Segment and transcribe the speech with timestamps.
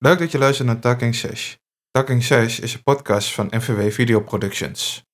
[0.00, 1.54] Leuk dat je luistert naar Talking Sesh.
[1.90, 5.04] Talking Sesh is een podcast van NVW Video Productions.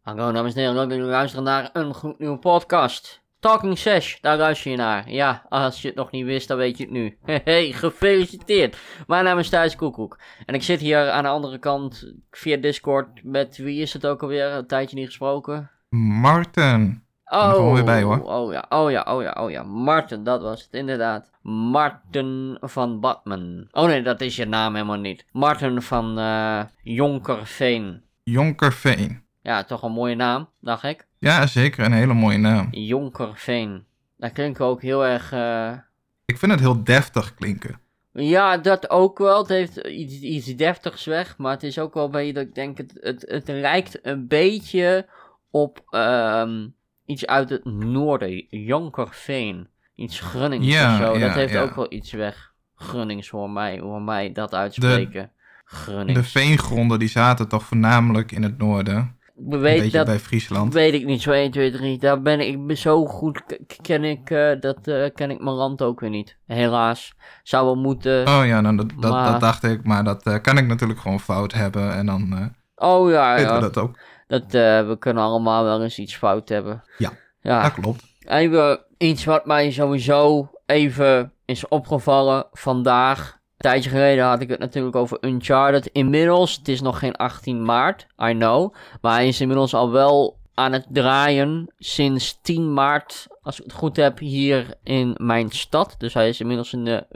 [0.00, 3.22] Hallo dames en heren, leuk dat jullie luisteren naar een gloednieuwe podcast.
[3.40, 5.10] Talking Sesh, daar luister je naar.
[5.10, 7.18] Ja, als je het nog niet wist, dan weet je het nu.
[7.44, 8.76] Hey, gefeliciteerd.
[9.06, 10.18] Mijn naam is Thijs Koekoek.
[10.46, 14.22] En ik zit hier aan de andere kant via Discord met, wie is het ook
[14.22, 14.52] alweer?
[14.52, 15.70] Een tijdje niet gesproken.
[15.88, 17.05] Martin.
[17.26, 18.22] Er Oh, gewoon weer bij, hoor.
[18.22, 19.62] oh ja, oh ja, oh ja, oh ja.
[19.62, 21.30] Martin, dat was het inderdaad.
[21.42, 23.68] Martin van Batman.
[23.72, 25.24] Oh nee, dat is je naam helemaal niet.
[25.32, 28.02] Martin van eh Jonkerveen.
[28.22, 29.22] Jonkerveen.
[29.42, 31.06] Ja, toch een mooie naam, dacht ik.
[31.18, 31.84] Ja, zeker.
[31.84, 32.68] Een hele mooie naam.
[32.70, 33.84] Jonkerveen.
[34.16, 35.32] Dat klinkt ook heel erg.
[35.32, 35.72] eh,
[36.24, 37.80] Ik vind het heel deftig klinken.
[38.12, 39.38] Ja, dat ook wel.
[39.38, 41.36] Het heeft iets, iets deftigs weg.
[41.38, 42.78] Maar het is ook wel een beetje dat ik denk.
[42.78, 45.06] Het, het, het lijkt een beetje
[45.50, 46.66] op ehm,
[47.06, 48.46] iets uit het noorden.
[48.48, 49.68] Jonkerveen.
[49.94, 51.18] Iets Grunnings Ja, of zo.
[51.18, 51.62] ja, dat heeft ja.
[51.62, 52.52] ook wel iets weg.
[52.74, 53.78] Grunnings voor mij.
[53.78, 55.30] Hoe mij dat uitspreken.
[55.64, 56.20] Grunnings.
[56.20, 59.16] De veengronden die zaten toch voornamelijk in het noorden.
[59.34, 60.72] We Een weten beetje dat, bij Friesland.
[60.72, 61.98] Weet ik niet, zo 1, 2, 3.
[61.98, 63.42] Daar ben ik, zo goed,
[63.82, 66.36] ken ik, eh, dat eh, ken ik mijn land ook weer niet.
[66.46, 67.14] Helaas.
[67.42, 68.26] Zou wel moeten.
[68.28, 69.84] Oh ja, nou, dat, dat, Maar- dat dacht ik.
[69.84, 71.92] Maar dat eh, kan ik natuurlijk gewoon fout hebben.
[71.94, 73.54] En dan oh ja, weten ja.
[73.54, 73.98] we dat ook.
[74.26, 76.82] Dat, eh, we kunnen allemaal wel eens iets fout hebben.
[76.98, 77.12] Ja.
[77.40, 77.62] Ja.
[77.62, 78.04] Dat klopt.
[78.28, 83.32] Even iets wat mij sowieso even is opgevallen vandaag.
[83.32, 85.86] Een tijdje geleden had ik het natuurlijk over Uncharted.
[85.86, 88.74] Inmiddels, het is nog geen 18 maart, I know.
[89.00, 93.72] Maar hij is inmiddels al wel aan het draaien sinds 10 maart, als ik het
[93.72, 95.94] goed heb, hier in mijn stad.
[95.98, 97.06] Dus hij is inmiddels in de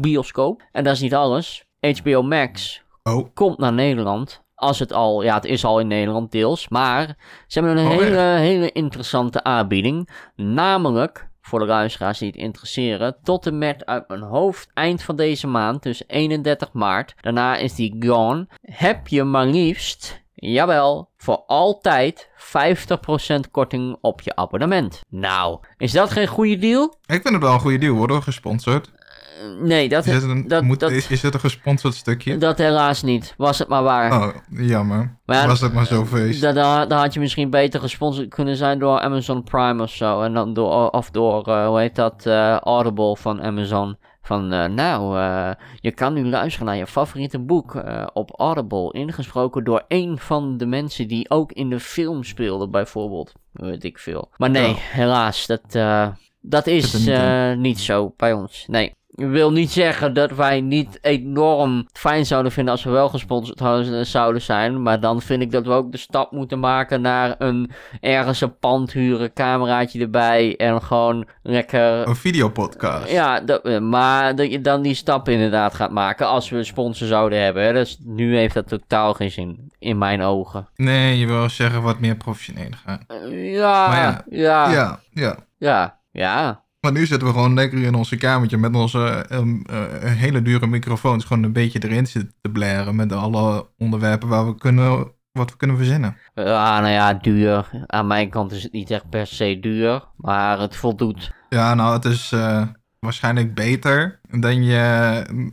[0.00, 0.62] bioscoop.
[0.72, 1.64] En dat is niet alles.
[1.80, 4.42] HBO Max Oh, komt naar Nederland.
[4.56, 6.68] Als het al, ja, het is al in Nederland deels.
[6.68, 10.08] Maar ze hebben een Oh, hele, hele interessante aanbieding.
[10.36, 15.16] Namelijk, voor de luisteraars die het interesseren, tot en met uit mijn hoofd eind van
[15.16, 17.14] deze maand, dus 31 maart.
[17.20, 18.48] Daarna is die gone.
[18.60, 25.00] Heb je maar liefst, jawel, voor altijd 50% korting op je abonnement.
[25.08, 26.94] Nou, is dat geen goede deal?
[27.06, 27.94] ik vind het wel een goede deal.
[27.94, 28.92] Worden we gesponsord?
[29.40, 32.38] Eh, Nee, dat, Is het een, dat, moet, dat, is, is het een gesponsord stukje?
[32.38, 33.34] dat helaas niet.
[33.36, 34.12] Was het maar waar.
[34.12, 35.16] Oh, jammer.
[35.26, 36.40] Maar ja, Was het maar zo feest.
[36.40, 40.22] Da- da- Dan had je misschien beter gesponsord kunnen zijn door Amazon Prime of zo.
[40.22, 43.96] En dan door, of door, eh, hoe heet dat, eh, Audible van Amazon.
[44.22, 48.92] Van, eh, nou, eh, je kan nu luisteren naar je favoriete boek eh, op Audible.
[48.92, 53.32] Ingesproken door een van de mensen die ook in de film speelde, bijvoorbeeld.
[53.52, 54.30] Weet ik veel.
[54.36, 56.08] Maar nee, helaas, dat, eh,
[56.40, 58.64] dat is eh, niet zo bij ons.
[58.66, 58.94] Nee.
[59.16, 64.42] Wil niet zeggen dat wij niet enorm fijn zouden vinden als we wel gesponsord zouden
[64.42, 64.82] zijn.
[64.82, 68.58] Maar dan vind ik dat we ook de stap moeten maken naar een ergens een
[68.58, 72.08] pand huren, cameraatje erbij en gewoon lekker.
[72.08, 73.10] Een videopodcast.
[73.10, 77.06] Ja, dat, maar dat je dan die stap inderdaad gaat maken als we een sponsor
[77.06, 77.64] zouden hebben.
[77.64, 77.72] Hè.
[77.72, 80.68] Dus nu heeft dat totaal geen zin, in mijn ogen.
[80.74, 83.04] Nee, je wil zeggen wat meer professioneel gaan.
[83.30, 86.64] Ja, Maar ja, ja, ja, ja, Ja, ja.
[86.86, 90.66] Maar nu zitten we gewoon lekker in onze kamertje met onze ehm, eh, hele dure
[90.66, 91.24] microfoons.
[91.24, 95.56] Gewoon een beetje erin zitten te blaren met alle onderwerpen waar we kunnen, wat we
[95.56, 96.16] kunnen verzinnen.
[96.34, 97.70] Ja, nou ja, duur.
[97.86, 101.32] Aan mijn kant is het niet echt per se duur, maar het voldoet.
[101.48, 102.62] Ja, nou, het is eh,
[103.06, 104.76] waarschijnlijk beter dan je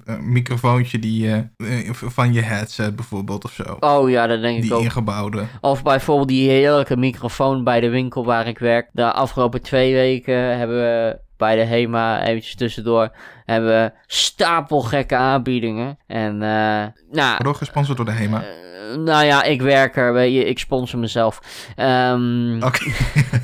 [0.06, 3.78] eh, microfoontje die je, eh, van je headset bijvoorbeeld of zo.
[3.80, 4.82] Oh ja, dat denk ik Die ook.
[4.84, 5.44] ingebouwde.
[5.62, 8.90] Of bijvoorbeeld die heerlijke microfoon bij de winkel waar ik werk.
[8.92, 13.12] De afgelopen twee weken hebben we bij de HEMA, eventjes tussendoor,
[13.46, 15.98] hebben we stapelgekke aanbiedingen.
[16.08, 18.42] En eh, nou, Wordt ook gesponsord door de HEMA.
[18.44, 21.40] eh, nou ja, ik werk er, weet je, ik sponsor mezelf.
[21.76, 22.92] Ehm, Oké.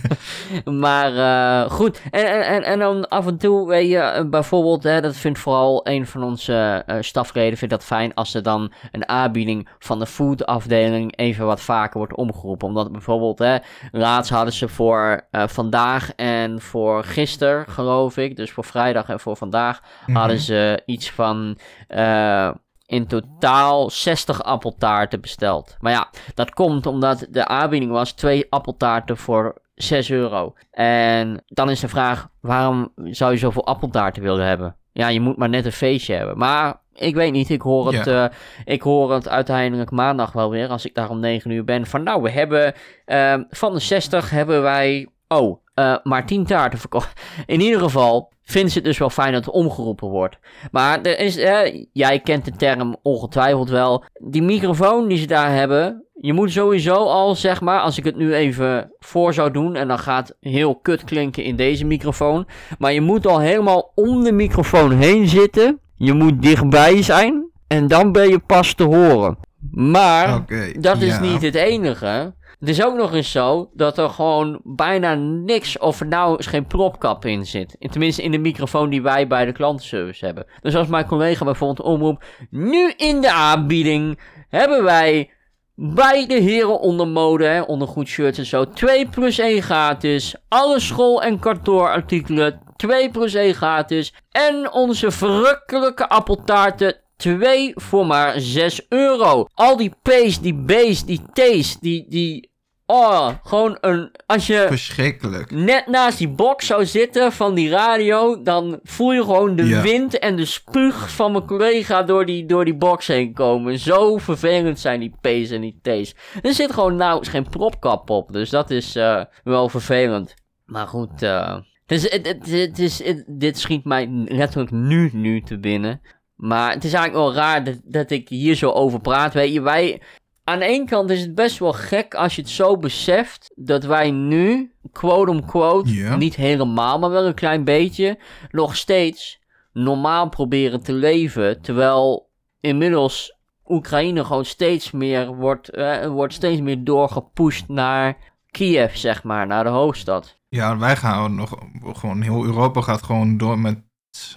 [0.85, 5.01] maar eh, goed, en, en, en, en dan af en toe, weet je, bijvoorbeeld, hè,
[5.01, 9.69] dat vindt vooral een van onze stafleden, vindt dat fijn als er dan een aanbieding
[9.79, 12.67] van de foodafdeling even wat vaker wordt omgeroepen.
[12.67, 13.57] Omdat bijvoorbeeld, hè,
[13.91, 19.37] laatst hadden ze voor vandaag en voor gisteren, geloof ik, dus voor vrijdag en voor
[19.37, 20.17] vandaag, Mhm.
[20.17, 21.57] hadden ze iets van
[21.87, 22.51] eh,
[22.85, 25.77] in totaal 60 appeltaarten besteld.
[25.79, 30.53] Maar ja, dat komt omdat de aanbieding was twee appeltaarten voor 6 euro.
[30.71, 34.75] En dan is de vraag, waarom zou je zoveel appeltaarten willen hebben?
[34.91, 36.37] Ja, je moet maar net een feestje hebben.
[36.37, 38.25] Maar ik weet niet, ik hoor het, eh,
[38.65, 41.85] ik hoor het uiteindelijk maandag wel weer, als ik daar om 9 uur ben.
[41.85, 42.73] Van nou, we hebben
[43.05, 47.21] eh, van de 60 hebben wij, oh, eh, maar 10 taarten verkocht.
[47.45, 50.37] In ieder geval vinden ze het dus wel fijn dat het omgeroepen wordt.
[50.71, 54.03] Maar er is, eh, jij kent de term ongetwijfeld wel.
[54.13, 56.03] Die microfoon die ze daar hebben.
[56.21, 59.75] Je moet sowieso al, zeg maar, als ik het nu even voor zou doen.
[59.75, 62.47] En dan gaat heel kut klinken in deze microfoon.
[62.77, 65.79] Maar je moet al helemaal om de microfoon heen zitten.
[65.95, 69.37] Je moet dichtbij zijn en dan ben je pas te horen.
[69.71, 70.45] Maar
[70.79, 71.19] dat is ja.
[71.19, 72.33] niet het enige.
[72.59, 77.25] Het is ook nog eens zo dat er gewoon bijna niks, of eens geen propkap
[77.25, 77.75] in zit.
[77.79, 80.45] Tenminste in de microfoon die wij bij de klantenservice hebben.
[80.61, 84.19] Dus als mijn collega bijvoorbeeld omroep, nu in de aanbieding
[84.49, 85.29] hebben wij
[85.75, 90.35] bij de heren onder mode, hè, onder goed shirts en zo, 2 plus 1 gratis.
[90.47, 94.13] Alle school- en kantoorartikelen, 2 plus 1 gratis.
[94.31, 99.45] En onze verrukkelijke appeltaarten, 2 voor maar 6 euro.
[99.53, 102.48] Al die P's, die B's, die T's, die, die...
[102.91, 104.11] Oh, gewoon een...
[104.25, 105.51] Als je Verschrikkelijk.
[105.51, 109.81] net naast die box zou zitten van die radio, dan voel je gewoon de Ja.
[109.81, 113.79] wind en de spuug van mijn collega door die, door die box heen komen.
[113.79, 116.15] Zo vervelend zijn die P's en die T's.
[116.41, 120.33] Er zit gewoon nauwelijks geen propkap op, dus dat is eh, wel vervelend.
[120.65, 121.53] Maar goed, eh,
[121.85, 126.01] het is, het, het, het is, het- dit schiet mij letterlijk nu, nu te binnen.
[126.35, 129.33] Maar het is eigenlijk wel raar dat, dat ik hier zo over praat.
[129.33, 130.01] Weet je, wij,
[130.49, 133.83] aan de ene kant is het best wel gek als je het zo beseft dat
[133.83, 138.19] wij nu, quote-unquote, niet helemaal, maar wel een klein beetje,
[138.51, 139.39] nog steeds
[139.73, 141.61] normaal proberen te leven.
[141.61, 142.29] Terwijl
[142.59, 148.17] inmiddels Oekraïne gewoon steeds meer wordt, eh, wordt steeds meer doorgepusht naar
[148.51, 150.39] Kiev, zeg maar, naar de hoofdstad.
[150.47, 153.77] Ja, wij gaan nog, gewoon, heel Europa gaat gewoon door met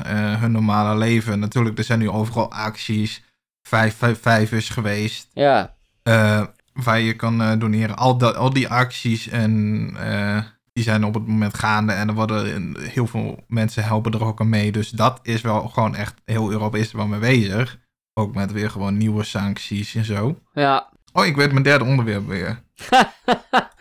[0.03, 1.39] eh, hun normale leven.
[1.39, 3.25] Natuurlijk, er zijn nu overal acties.
[3.63, 5.29] Vijf, vijf, vijf is geweest.
[5.33, 7.97] Ja, eh, waar je kan eh, doneren.
[7.97, 10.39] Al, dat, al die acties en eh,
[10.73, 11.93] die zijn op het moment gaande.
[11.93, 14.73] En er worden heel veel mensen helpen er ook aan mee.
[14.73, 17.79] Dus dat is wel gewoon echt, heel Europa is er wel mee bezig.
[18.15, 20.39] Ook met weer gewoon nieuwe sancties en zo.
[20.53, 20.91] ja.
[21.15, 22.63] Oh, ik weet mijn derde onderwerp weer.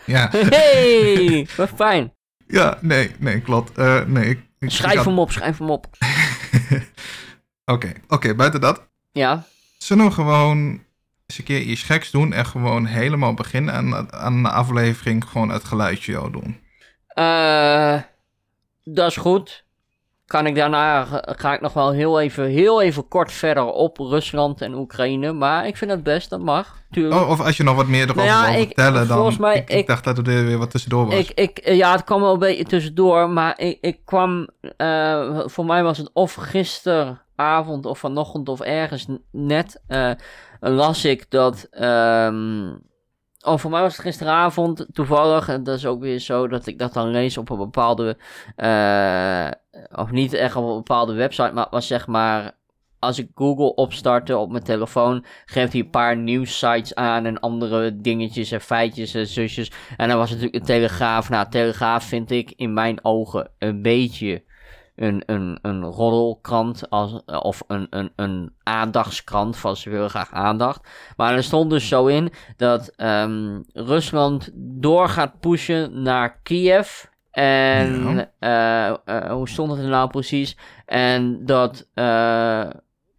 [0.05, 2.13] Ja, Hey, wat fijn.
[2.47, 3.77] ja nee, nee, klopt.
[4.07, 5.87] Nee, ik, ik- ik Schrijf had- hem op, schrijf hem op.
[7.65, 8.89] Oké, oké, buiten dat.
[9.11, 9.43] Ja,
[9.77, 10.83] Zullen we gewoon
[11.31, 15.49] eens een keer iets geks doen en gewoon helemaal beginnen en aan de aflevering gewoon
[15.49, 16.59] het geluidje jou doen?
[17.07, 17.95] Eh,
[18.83, 19.63] dat is goed.
[20.25, 24.61] Kan ik daarna, ga- ik nog wel heel even, heel even kort verder op Rusland
[24.61, 25.31] en Oekraïne.
[25.33, 26.79] Maar ik vind het best, dat mag.
[26.91, 27.21] Tuurlijk.
[27.21, 29.17] Oh, of als je nog wat meer erover Nou ja, wil ik- vertellen, dan...
[29.17, 31.13] volgens mij, ik, ik ik- dacht dat er weer wat tussendoor was.
[31.15, 35.39] Ik, ik, eh, ja, het kwam wel een beetje tussendoor, maar ik, ik kwam, eh,
[35.45, 39.81] voor mij was het of gisteravond of vanochtend of ergens net,
[40.69, 42.73] las ik dat, ehm,
[43.41, 46.79] oh, voor mij was het gisteravond toevallig, en dat is ook weer zo dat ik
[46.79, 48.17] dat dan lees op een bepaalde,
[48.55, 49.47] eh,
[49.91, 52.59] of niet echt op een bepaalde website, maar was zeg maar,
[52.99, 57.97] als ik Google opstartte op mijn telefoon, geeft hij een paar nieuwssites aan en andere
[58.01, 59.71] dingetjes en feitjes en zusjes.
[59.97, 61.29] En dan was natuurlijk de Telegraaf.
[61.29, 64.43] Nou, Telegraaf vind ik in mijn ogen een beetje
[64.95, 70.89] een, een, een roddelkrant als, of een, een, een aandachtskrant van ze willen graag aandacht.
[71.17, 77.03] Maar er stond dus zo in dat ehm, Rusland door gaat pushen naar Kiev.
[77.31, 80.57] En eh, eh, hoe stond het er nou precies?
[80.85, 82.69] En dat eh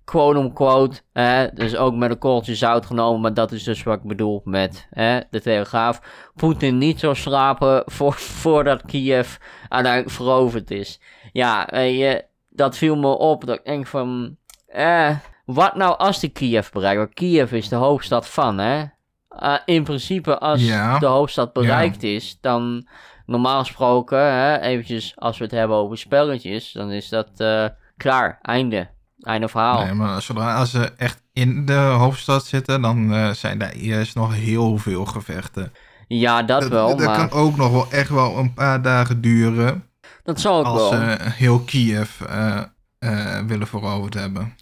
[0.05, 4.03] quote-unquote, hè, dus ook met een korreltje zout genomen, maar dat is dus wat ik
[4.03, 6.01] bedoel met hè, de Telegraaf.
[6.35, 9.37] Poetin niet zou slapen voor, voordat Kiev
[9.69, 11.01] uiteindelijk veroverd is.
[11.33, 13.47] Ja, weet je, dat viel me op.
[13.47, 14.37] Dat ik denk van,
[14.67, 16.99] eh, wat nou als die Kiev bereikt?
[16.99, 18.85] Want Kiev is de hoofdstad van, hè?
[19.29, 20.99] Eh, in principe, als Ja.
[20.99, 22.87] de hoofdstad bereikt is, dan
[23.27, 28.39] normaal gesproken, hè, eventjes als we het hebben over spelletjes, dan is dat eh, klaar,
[28.43, 28.89] einde.
[29.21, 29.85] Einde verhaal.
[29.85, 34.35] Nee, maar zodra ze echt in de hoofdstad zitten, dan eh, zijn daar eerst nog
[34.35, 35.73] heel veel gevechten.
[36.09, 39.87] Ja, dat wel, dat maar kan ook nog wel echt wel een paar dagen duren
[40.23, 41.01] dat zal ook als wel.
[41.01, 42.63] ze heel Kiev eh,
[42.99, 44.57] eh, willen veroverd hebben.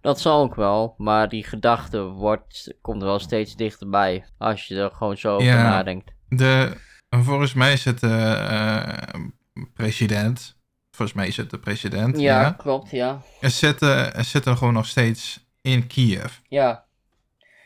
[0.00, 4.90] Dat zal ook wel, maar die gedachte wordt, komt wel steeds dichterbij als je er
[4.90, 5.62] gewoon zo over Ja.
[5.62, 6.12] nadenkt.
[6.28, 6.72] De,
[7.08, 9.20] volgens mij is het de eh,
[9.74, 10.56] president.
[10.90, 12.18] Volgens mij is het de president.
[12.20, 12.50] Ja, Ja.
[12.50, 13.20] klopt, ja.
[13.40, 16.32] Er, zitten, er zitten gewoon nog steeds in Kiev.
[16.48, 16.84] Ja.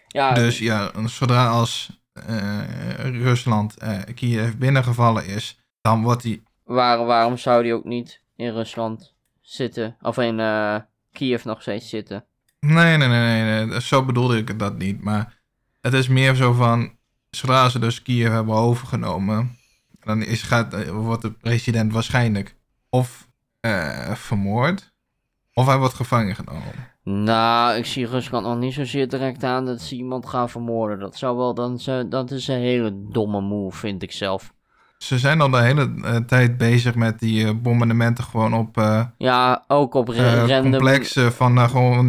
[0.08, 2.58] Ja, Dus ja, zodra als eh,
[2.98, 6.42] Rusland eh, Kiev binnengevallen is, dan wordt die.
[6.68, 9.96] Waar, waarom zou die ook niet in Rusland zitten?
[10.00, 10.76] Of in eh
[11.12, 12.24] Kiev nog steeds zitten?
[12.60, 15.02] Nee, nee, nee, nee, nee, zo bedoelde ik dat niet.
[15.02, 15.38] Maar
[15.80, 16.96] het is meer zo van,
[17.30, 19.56] zodra ze dus Kiev hebben overgenomen,
[20.00, 22.56] dan is, gaat, eh, wordt de president waarschijnlijk
[22.90, 23.28] of
[23.60, 24.92] eh, vermoord,
[25.52, 26.72] of hij wordt gevangen genomen.
[27.02, 30.98] Nou, ik zie Rusland nog niet zozeer direct aan dat ze iemand gaan vermoorden.
[30.98, 34.52] Dat zou wel, dan, dat is een hele domme move, vind ik zelf.
[34.98, 39.04] Ze zijn al de hele eh, tijd bezig met die eh, bombardementen gewoon op eh,
[39.18, 42.08] Ja, ook op random complexen van gewoon...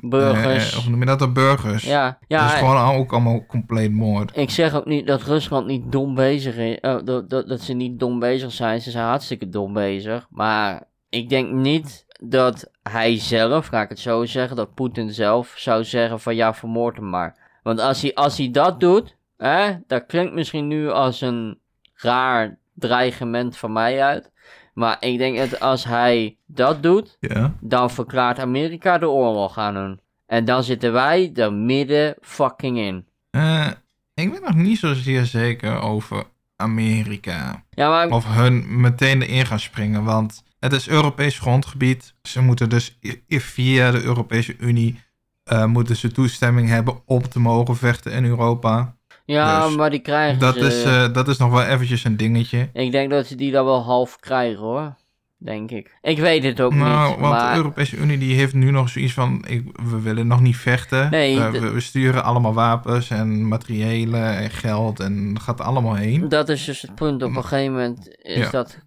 [0.00, 0.74] burgers.
[0.74, 1.32] hoe noem je dat?
[1.32, 1.84] burgers.
[1.84, 4.36] ja, ja dat is gewoon ook allemaal compleet moord.
[4.36, 6.78] ik zeg ook niet dat Rusland niet dom bezig is.
[6.80, 8.80] dat, dat, dat ze niet dom bezig zijn.
[8.80, 10.26] Ze zijn hartstikke dom bezig.
[10.30, 15.54] Maar ik denk niet dat hij zelf, ga ik het zo zeggen, dat Poetin zelf
[15.56, 17.36] zou zeggen van ja, vermoord hem maar.
[17.62, 21.58] Want als hij, als hij dat doet, hè, dat klinkt misschien nu als een
[21.96, 24.30] raar dreigement van mij uit.
[24.74, 27.54] Maar ik denk dat als hij dat doet, Ja.
[27.60, 30.00] dan verklaart Amerika de oorlog aan hun.
[30.26, 33.06] En dan zitten wij er midden fucking in.
[33.30, 33.68] Eh,
[34.14, 36.24] ik ben nog niet zozeer zeker over
[36.56, 37.64] Amerika.
[37.70, 42.14] Ja, maar Of hun meteen erin gaan springen, want het is Europees grondgebied.
[42.22, 42.98] Ze moeten dus
[43.28, 45.04] via de Europese Unie
[45.44, 48.95] eh, moeten ze toestemming hebben om te mogen vechten in Europa.
[49.26, 50.60] Ja, Dus maar die krijgen Dat ze...
[50.60, 52.68] is, eh, dat is nog wel eventjes een dingetje.
[52.72, 54.94] Ik denk dat ze die dan wel half krijgen hoor.
[55.38, 55.98] Denk ik.
[56.02, 57.20] Ik weet het ook Nou, niet.
[57.20, 57.50] want maar...
[57.50, 61.10] de Europese Unie die heeft nu nog zoiets van, ik, we willen nog niet vechten.
[61.10, 66.28] Nee, we, we sturen allemaal wapens en materiëlen en geld en dat gaat allemaal heen.
[66.28, 67.22] Dat is dus het punt.
[67.22, 68.50] Op een gegeven moment is Ja.
[68.50, 68.78] dat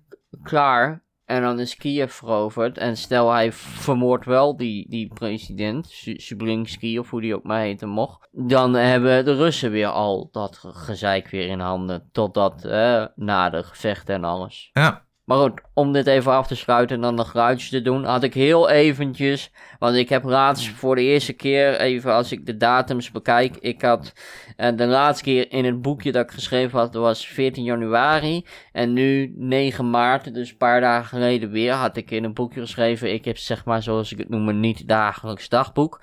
[0.44, 1.02] klaar.
[1.30, 2.78] En dan is Kiev veroverd.
[2.78, 7.62] En stel hij vermoordt wel die, die president, Su- Sublinski of hoe die ook maar
[7.62, 8.28] heten mocht.
[8.32, 12.10] Dan hebben de Russen weer al dat ge- gezeik weer in handen.
[12.12, 14.70] Totdat eh, na de gevechten en alles.
[14.74, 18.04] Ja, Maar goed, om dit even af te sluiten en dan de geluidjes te doen,
[18.04, 22.46] had ik heel eventjes, want ik heb laatst voor de eerste keer, even als ik
[22.46, 24.14] de datums bekijk, ik had
[24.58, 28.46] eh, de laatste keer in het boekje dat ik geschreven had, dat was 14 januari,
[28.72, 32.62] en nu 9 maart, dus een paar dagen geleden weer, had ik in een boekje
[32.62, 36.02] geschreven, ik heb zeg maar, zoals ik het noem, een niet dagelijks dagboek.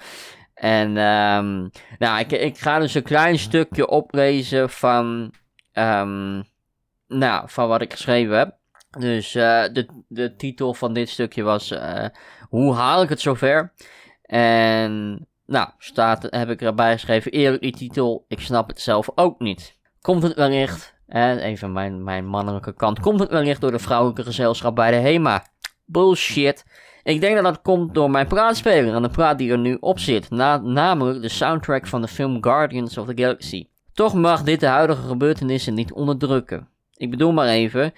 [0.54, 1.68] En ehm,
[1.98, 5.32] nou, ik, ik ga dus een klein stukje oplezen van,
[5.72, 6.42] ehm,
[7.08, 8.64] nou, van wat ik geschreven heb.
[8.90, 12.04] Dus eh, de, de titel van dit stukje was eh,
[12.48, 13.72] Hoe haal ik het zover?
[14.22, 19.40] En nou, staat, heb ik erbij geschreven, eerlijk die titel, ik snap het zelf ook
[19.40, 19.78] niet.
[20.00, 24.22] Komt het wellicht, eh, even mijn, mijn mannelijke kant, komt het wellicht door de vrouwelijke
[24.22, 25.44] gezelschap bij de HEMA?
[25.84, 26.64] Bullshit.
[27.02, 29.98] Ik denk dat dat komt door mijn praatspeler en de praat die er nu op
[29.98, 33.68] zit, na, namelijk de soundtrack van de film Guardians of the Galaxy.
[33.92, 36.68] Toch mag dit de huidige gebeurtenissen niet onderdrukken.
[36.96, 37.92] Ik bedoel maar even,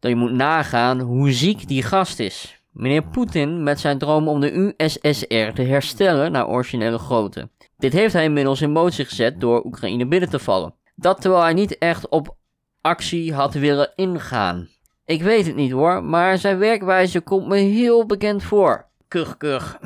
[0.00, 2.62] dat je moet nagaan hoe ziek die gast is.
[2.72, 7.48] Meneer Poetin met zijn droom om de USSR te herstellen naar originele grootte.
[7.78, 10.74] Dit heeft hij inmiddels in motie gezet door Oekraïne binnen te vallen.
[10.94, 12.36] Dat terwijl hij niet echt op
[12.80, 14.68] actie had willen ingaan.
[15.04, 18.86] Ik weet het niet hoor, maar zijn werkwijze komt me heel bekend voor.
[19.08, 19.78] Kuch, kuch.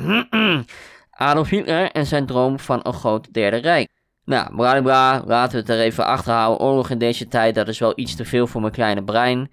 [1.10, 3.88] Adolf Hitler en zijn droom van een groot derde rijk.
[4.24, 6.66] Nou, bla bla, laten we het er even achter houden.
[6.66, 9.50] Oorlog in deze tijd, dat is wel iets te veel voor mijn kleine brein.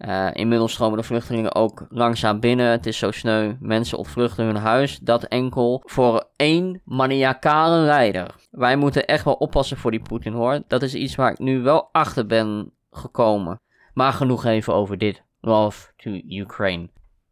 [0.00, 2.70] Eh, inmiddels stromen de vluchtelingen ook langzaam binnen.
[2.70, 3.54] Het is zo sneu.
[3.60, 4.98] Mensen ontvluchten hun huis.
[4.98, 8.34] Dat enkel voor één maniacale leider.
[8.50, 10.62] Wij moeten echt wel oppassen voor die Poetin hoor.
[10.66, 13.60] Dat is iets waar ik nu wel achter ben gekomen.
[13.94, 15.22] Maar genoeg even over dit.
[15.40, 16.88] Love to Ukraine.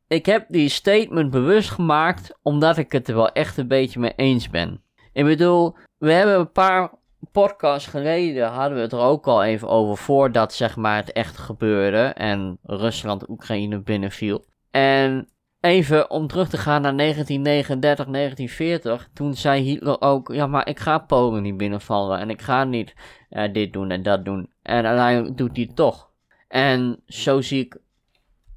[0.09, 4.13] Ik heb die statement bewust gemaakt omdat ik het er wel echt een beetje mee
[4.17, 4.83] eens ben.
[5.13, 6.91] Ik bedoel, we hebben een paar
[7.33, 11.37] podcasts geleden hadden we het er ook al even over voordat zeg maar het echt
[11.37, 14.45] gebeurde en Rusland Oekraïne binnenviel.
[14.71, 15.29] En
[15.61, 20.79] even om terug te gaan naar 1939, 1940, toen zei Hitler ook, ja maar ik
[20.79, 22.95] ga Polen niet binnenvallen en ik ga niet
[23.29, 24.51] eh, dit doen en dat doen.
[24.63, 26.11] En uiteindelijk doet hij het toch.
[26.49, 27.79] En zo zie ik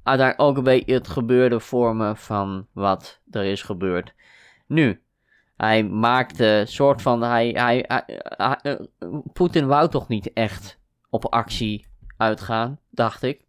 [0.02, 4.14] uiteindelijk ook een beetje het gebeurde vormen van wat er is gebeurd.
[4.66, 5.01] Nu,
[5.62, 7.22] hij maakte soort van.
[7.22, 10.78] Hij, hij, hij- hij- eh, Poetin wou toch niet echt
[11.10, 13.40] op actie uitgaan, dacht ik.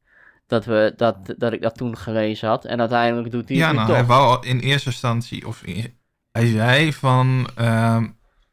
[0.48, 2.66] Dat, we, dat, dat ik dat toen gelezen had.
[2.66, 3.96] En uiteindelijk doet hij ja het nou, toch.
[3.96, 5.98] hij wou in eerste instantie, of in-
[6.32, 8.08] hij zei van, ehm,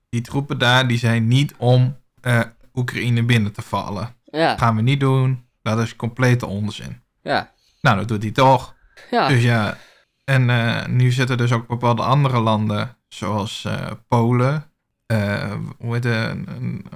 [0.08, 2.40] die troepen daar, die zijn niet om eh,
[2.74, 4.14] Oekraïne binnen te vallen.
[4.24, 7.02] Ja, gaan we niet doen, dat is complete onzin.
[7.22, 7.50] ja,
[7.80, 8.74] Nou, dat doet hij toch.
[9.10, 9.28] ja.
[9.28, 9.76] Dus ja,
[10.24, 14.64] en eh, nu zitten dus ook bepaalde andere landen, zoals eh, Polen.
[15.06, 16.42] eh, hoe, heet de,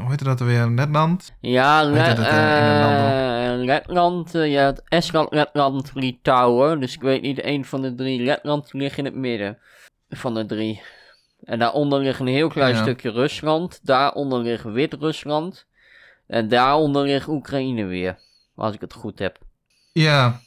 [0.01, 0.67] hoe heet dat weer?
[0.67, 1.35] Letland?
[1.41, 6.81] Ja, Le- eh, in een land eh, Letland, ja, het Estland, Letland, Litouwen.
[6.81, 8.23] Dus ik weet niet, één van de drie.
[8.23, 9.59] Letland ligt in het midden
[10.09, 10.83] van de drie.
[11.45, 12.83] En daaronder ligt een heel klein Ja.
[12.83, 13.81] stukje Rusland.
[13.83, 15.67] Daaronder ligt Wit-Rusland.
[16.27, 18.19] En daaronder ligt Oekraïne weer.
[18.57, 19.39] Als ik het goed heb.
[19.93, 20.41] Ja,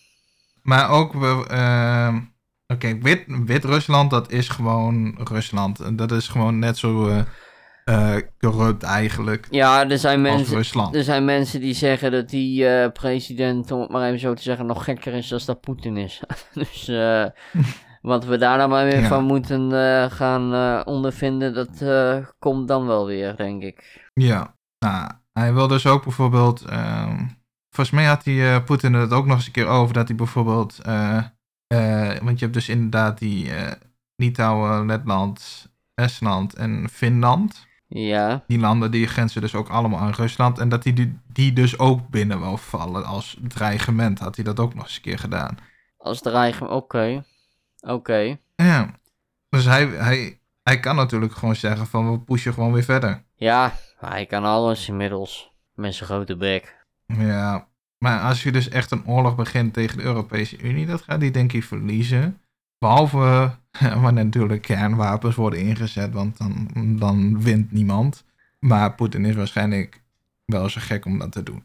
[0.62, 1.46] maar ook, we,
[2.74, 5.80] oké, Wit, Wit-Rusland, dat is gewoon Rusland.
[5.80, 7.20] En Dat is gewoon net zo, eh,
[7.86, 10.56] eh, corrupt eigenlijk Ja, er zijn als mensen...
[10.56, 10.96] Rusland.
[10.96, 14.42] Er zijn mensen die zeggen dat die eh, president, om het maar even zo te
[14.42, 16.22] zeggen, nog gekker is dan dat Poetin is.
[16.54, 16.92] dus
[18.02, 19.08] wat we daar nou maar weer Ja.
[19.08, 19.72] van moeten
[20.12, 21.84] gaan ondervinden, dat
[22.40, 24.10] komt dan wel weer, denk ik.
[24.14, 26.62] Ja, nou, hij wil dus ook bijvoorbeeld.
[26.62, 27.18] ehm,
[27.70, 30.82] volgens mij had hij Poetin het ook nog eens een keer over dat hij bijvoorbeeld.
[31.68, 33.72] Eh, want je hebt dus inderdaad die eh,
[34.16, 37.66] Litouwen, Letland, Estland en Finland.
[37.90, 40.60] Ja, Die landen die grenzen dus ook allemaal aan Rusland.
[40.60, 44.20] En dat hij die, die dus ook binnen wil vallen als dreigement.
[44.20, 45.58] Had hij dat ook nog eens een keer gedaan.
[45.98, 47.26] als dreiging, oké.
[47.80, 48.38] Oké.
[48.56, 49.00] Ja.
[49.50, 53.24] Dus hij, hij, hij kan natuurlijk gewoon zeggen van we pushen gewoon weer verder.
[53.36, 55.52] Ja, hij kan alles inmiddels.
[55.74, 56.86] Met zijn grote bek.
[57.06, 61.22] Ja, maar als je dus echt een oorlog begint tegen de Europese Unie, dat gaat
[61.22, 62.42] hij denk ik verliezen.
[62.78, 63.56] Behalve
[64.04, 66.68] wanneer natuurlijk kernwapens worden ingezet, want dan,
[67.00, 68.24] dan wint niemand.
[68.60, 70.02] Maar Poetin is waarschijnlijk
[70.46, 71.64] wel zo gek om dat te doen.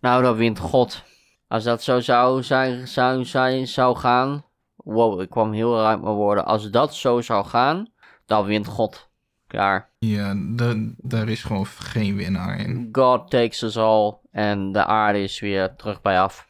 [0.00, 1.04] Nou, dat wint God.
[1.46, 4.44] Als dat zo zou, zijn, zou, zijn, zou gaan.
[4.76, 6.44] Wow, ik kwam heel erg uit mijn woorden.
[6.44, 7.88] Als dat zo zou gaan,
[8.26, 9.07] dan wint God.
[9.48, 9.88] Klaar.
[9.98, 12.88] Ja, de- daar is gewoon geen winnaar in.
[12.92, 14.14] God takes us all.
[14.32, 16.46] En de aarde is weer terug bij af.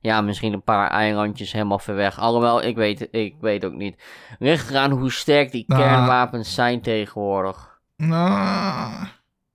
[0.00, 2.18] Ja, misschien een paar eilandjes helemaal ver weg.
[2.18, 4.02] Alhoewel, ik weet, ik weet ook niet.
[4.38, 5.82] Ligt eraan hoe sterk die Nou.
[5.82, 7.78] kernwapens zijn tegenwoordig.
[7.96, 9.06] Nou,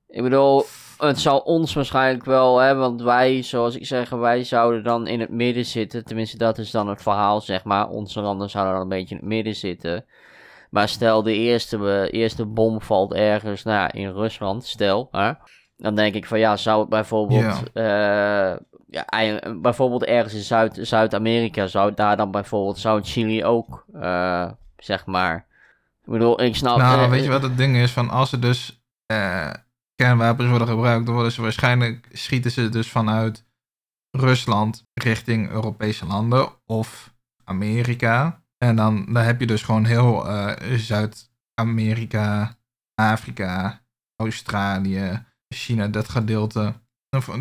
[0.08, 0.66] Ik bedoel,
[0.98, 5.20] het zal ons waarschijnlijk wel, hè, want wij, zoals ik zeg, wij zouden dan in
[5.20, 6.06] het midden zitten.
[6.06, 7.88] Tenminste, dat is dan het verhaal, zeg maar.
[7.90, 10.06] Onze landen zouden dan een beetje in het midden zitten.
[10.76, 15.32] Maar stel, de eerste, eh, eerste bom valt ergens, nou in Rusland, stel, hè.
[15.78, 17.84] Dan denk ik van, ja, zou het bijvoorbeeld, eh,
[18.88, 24.52] ja, ei- bijvoorbeeld ergens in Zuid- Zuid-Amerika, zou daar dan bijvoorbeeld, zou Chili ook, eh,
[24.78, 25.46] zeg maar...
[26.06, 26.78] Ik bedoel, ik snap...
[26.78, 27.92] nou eh, weet je wat het ding is?
[27.92, 29.52] Van als er dus eh,
[29.96, 33.46] kernwapens worden gebruikt, dan worden ze waarschijnlijk, schieten ze dus vanuit
[34.12, 37.14] Rusland richting Europese landen of
[37.44, 38.44] Amerika.
[38.58, 42.58] En dan, dan heb je dus gewoon heel eh, Zuid-Amerika,
[42.96, 43.82] Afrika,
[44.16, 46.74] Australië, China, dat gedeelte.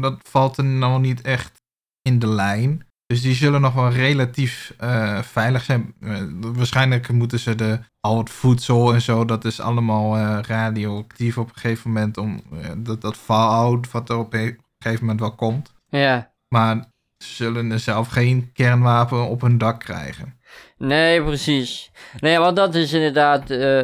[0.00, 1.62] Dat- valt er nog niet echt
[2.02, 2.86] in de lijn.
[3.06, 5.94] Dus die zullen nog wel relatief eh, veilig zijn.
[6.00, 11.48] Eh, waarschijnlijk moeten ze de, al het voedsel en zo, dat is allemaal radioactief op
[11.48, 12.16] een gegeven moment.
[12.16, 12.42] Om,
[12.76, 15.72] dat, dat fallout wat er op een gegeven moment wel komt.
[15.88, 16.76] Ja, Maar
[17.18, 20.38] ze zullen er zelf geen kernwapen op hun dak krijgen.
[20.78, 21.90] Nee, precies.
[22.20, 23.82] Nee, want dat is inderdaad eh,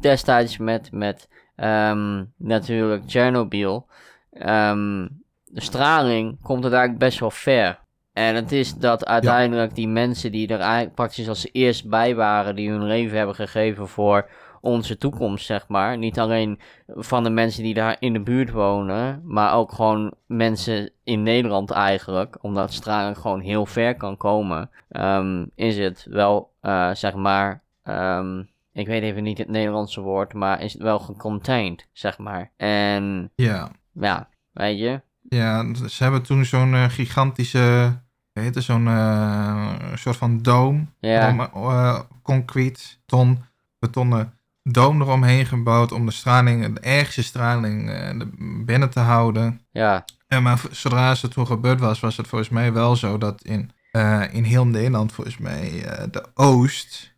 [0.00, 3.86] destijds met, met ehm, natuurlijk Chernobyl.
[4.32, 5.08] Ehm,
[5.44, 7.78] de straling komt het eigenlijk best wel ver.
[8.12, 12.54] En het is dat uiteindelijk die mensen die er eigenlijk praktisch als eerst bij waren,
[12.56, 15.98] die hun leven hebben gegeven voor onze toekomst, zeg maar.
[15.98, 20.90] Niet alleen van de mensen die daar in de buurt wonen, maar ook gewoon mensen
[21.04, 26.90] in Nederland eigenlijk, omdat straling gewoon heel ver kan komen, ehm, is het wel, eh,
[26.94, 28.42] zeg maar, ehm,
[28.72, 32.52] ik weet even niet het Nederlandse woord, maar is het wel gecontained, zeg maar.
[32.56, 37.98] En Ja, ja, weet je, ja ze hebben toen zo'n eh, gigantische,
[38.32, 40.94] het, zo'n eh, soort van doom.
[41.00, 43.44] ja, om, eh, concreet, ton,
[43.78, 47.86] betonnen doom eromheen gebouwd om de straling, de ergste straling
[48.18, 49.60] de- binnen te houden.
[49.70, 53.42] ja, En maar zodra het toen gebeurd was, was het volgens mij wel zo dat
[53.42, 57.08] in, eh, in heel Nederland volgens mij eh, de oost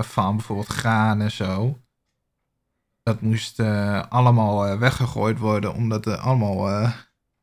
[0.00, 1.78] van bijvoorbeeld graan en zo,
[3.02, 3.60] dat moest
[4.08, 6.88] allemaal weggegooid worden omdat er allemaal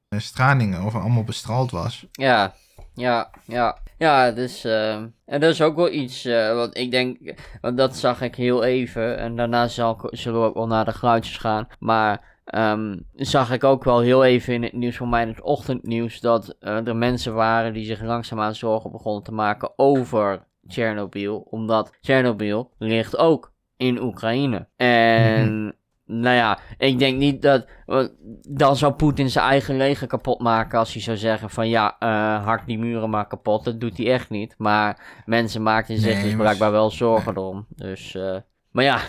[0.10, 2.06] stralingen of allemaal bestraald was.
[2.12, 2.54] Ja,
[2.94, 3.78] ja, ja.
[4.02, 8.22] Ja, dus, en dat is ook wel iets, eh, want ik denk, want dat zag
[8.22, 12.40] ik heel even, en daarna zal, zullen we ook wel naar de geluidjes gaan, maar
[12.46, 16.20] ehm, zag ik ook wel heel even in het nieuws, voor mij in het ochtendnieuws,
[16.20, 21.98] dat eh, er mensen waren die zich langzaamaan zorgen begonnen te maken over Tsjernobyl, omdat
[22.02, 24.68] Tsjernobyl ligt ook in Oekraïne.
[24.76, 25.76] En
[26.12, 27.66] nou ja, ik denk niet dat.
[27.86, 28.12] want
[28.50, 30.80] Dan zou Poetin zijn eigen leger kapot maken.
[30.80, 33.64] Als hij zou zeggen: van ja, eh hak die muren maar kapot.
[33.64, 34.56] Dat doet hij echt niet.
[34.58, 37.66] Maar mensen maakten zich Nee, dus blijkbaar wel zorgen erom.
[37.70, 38.16] Dus.
[38.16, 38.38] eh,
[38.72, 39.00] maar ja,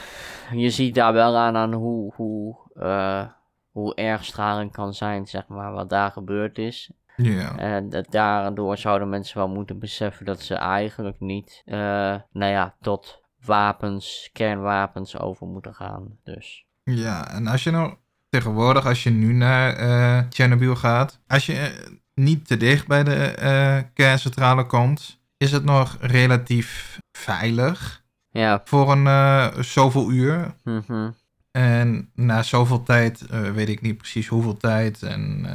[0.52, 3.26] je ziet daar wel aan, aan hoe, hoe, eh,
[3.70, 6.92] hoe erg straling kan zijn, zeg maar, wat daar gebeurd is.
[7.16, 7.56] Ja.
[7.56, 12.74] En dat daardoor zouden mensen wel moeten beseffen dat ze eigenlijk niet, eh, nou ja,
[12.80, 16.18] tot wapens, kernwapens over moeten gaan.
[16.24, 16.66] Dus.
[16.84, 17.94] Ja, en als je nou
[18.28, 23.04] tegenwoordig, als je nu naar eh Chernobyl gaat, als je eh, niet te dicht bij
[23.04, 30.54] de eh, kerncentrale komt, is het nog relatief veilig Ja, voor een zoveel uur.
[30.64, 31.10] mhm.
[31.50, 35.46] En na zoveel tijd, weet ik niet precies hoeveel tijd en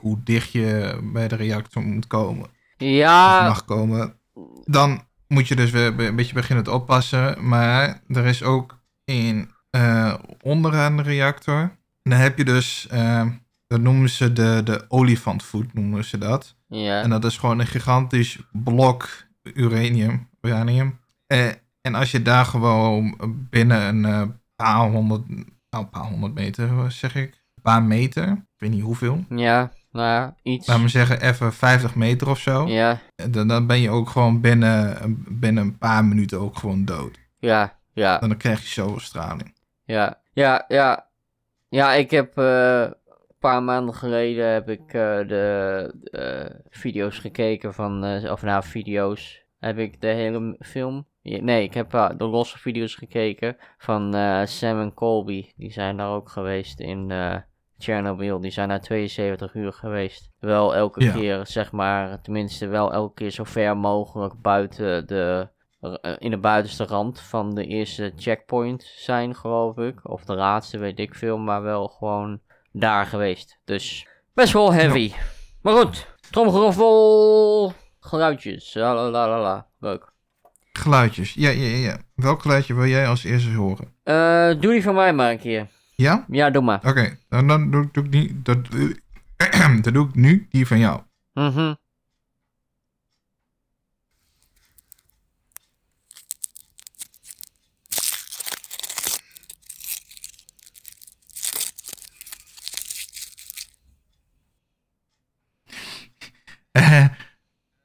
[0.00, 4.14] hoe dicht je bij de reactor moet komen, of Ja, mag komen,
[4.64, 7.48] dan moet je dus weer een beetje beginnen te oppassen.
[7.48, 13.26] Maar er is ook in eh, onderaan de reactor, dan heb je dus, eh,
[13.66, 16.56] dat noemen ze de, de olifantvoet, noemen ze dat.
[16.68, 19.08] ja, En dat is gewoon een gigantisch blok
[19.42, 20.28] uranium.
[20.40, 20.98] uranium.
[21.26, 21.48] Eh,
[21.80, 23.16] en als je daar gewoon
[23.50, 24.22] binnen een eh,
[24.56, 25.44] paar honderd, nou,
[25.84, 30.06] een paar honderd meter zeg ik, een paar meter, ik weet niet hoeveel, ja, nou
[30.06, 30.66] ja, iets.
[30.66, 34.40] laat me zeggen even 50 meter of zo, Ja, dan, dan ben je ook gewoon
[34.40, 34.96] binnen,
[35.28, 37.18] binnen een paar minuten ook gewoon dood.
[37.38, 38.20] ja, ja.
[38.20, 39.54] En dan krijg je zoveel straling.
[39.90, 41.08] Ja, ja, ja.
[41.68, 47.74] Ja, ik heb eh, een paar maanden geleden heb ik eh, de eh, video's gekeken
[47.74, 49.44] van, of nou, video's.
[49.58, 51.06] Heb ik de hele film?
[51.22, 54.14] Nee, ik heb de losse video's gekeken van
[54.46, 55.52] Sam en Colby.
[55.56, 57.12] Die zijn daar ook geweest in
[57.78, 58.40] Chernobyl.
[58.40, 60.30] Die zijn daar 72 uur geweest.
[60.38, 61.12] Wel elke Ja.
[61.12, 65.48] keer, zeg maar, tenminste wel elke keer zo ver mogelijk buiten de
[66.18, 70.08] in de buitenste rand van de eerste checkpoint zijn, geloof ik.
[70.08, 72.40] Of de laatste, weet ik veel, maar wel gewoon
[72.72, 73.58] daar geweest.
[73.64, 75.12] Dus best wel heavy.
[75.62, 79.66] Maar goed, tromgeroffel, geluidjes, la la la la.
[79.78, 80.12] Leuk.
[80.72, 81.98] Geluidjes, ja, ja, ja.
[82.14, 83.94] Welk geluidje wil jij als eerste horen?
[84.02, 85.68] Eh, doe die van mij maar een keer.
[85.94, 86.24] Ja?
[86.28, 86.80] Ja, doe maar.
[86.84, 88.58] Oké, dan, dan doe, doe ik die, dat,
[89.82, 91.00] dan doe ik nu die van jou.
[91.32, 91.58] Mhm.
[91.58, 91.72] Eh,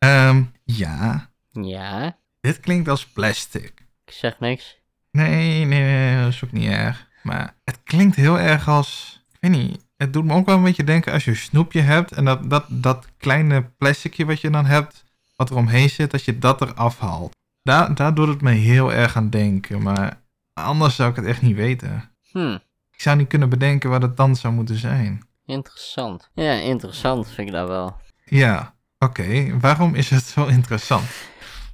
[0.06, 3.74] ehm, ja, Ja, dit klinkt als plastic.
[4.06, 4.78] ik zeg niks.
[5.12, 7.08] Nee, nee, nee, dat is ook niet erg.
[7.24, 10.63] Maar het klinkt heel erg als, ik weet niet, het doet me ook wel een
[10.63, 14.50] beetje denken als je een snoepje hebt en dat, dat, dat kleine plasticje wat je
[14.50, 15.04] dan hebt,
[15.36, 17.36] wat er omheen zit, dat je dat eraf haalt.
[17.63, 20.22] Daar, daar doet het me heel erg aan denken, maar
[20.54, 22.12] anders zou ik het echt niet weten.
[22.32, 22.58] Hm,
[22.91, 25.28] Ik zou niet kunnen bedenken wat het dan zou moeten zijn.
[25.46, 26.30] interessant.
[26.34, 27.98] Ja, interessant vind ik dat wel.
[28.26, 29.58] Ja, oké.
[29.60, 31.03] Waarom is het zo interessant?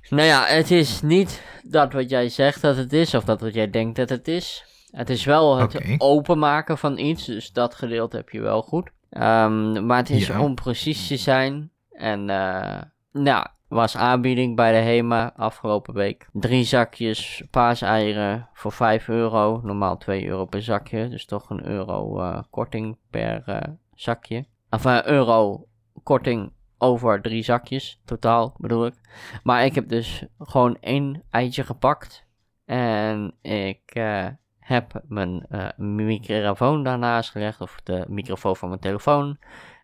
[0.09, 3.53] Nou ja, het is niet dat wat jij zegt dat het is, of dat wat
[3.53, 4.65] jij denkt dat het is.
[4.91, 8.89] Het is wel het openmaken van iets, dus dat gedeelte heb je wel goed.
[9.09, 10.41] Ehm, maar het is Ja.
[10.41, 11.71] om precies te zijn.
[11.91, 12.81] En eh
[13.11, 16.27] nou, was aanbieding bij de HEMA afgelopen week.
[16.33, 19.61] Drie zakjes paaseieren voor 5 euro.
[19.63, 23.57] Normaal 2 euro per zakje, dus toch een euro eh, korting per eh,
[23.95, 24.45] zakje.
[24.69, 25.67] Of een euro
[26.03, 26.51] korting
[26.81, 28.93] over drie zakjes, totaal bedoel ik.
[29.43, 32.25] Maar ik heb dus gewoon één eitje gepakt.
[32.65, 34.27] En ik eh,
[34.59, 37.61] heb mijn eh, microfoon daarnaast gelegd.
[37.61, 39.37] Of de microfoon van mijn telefoon.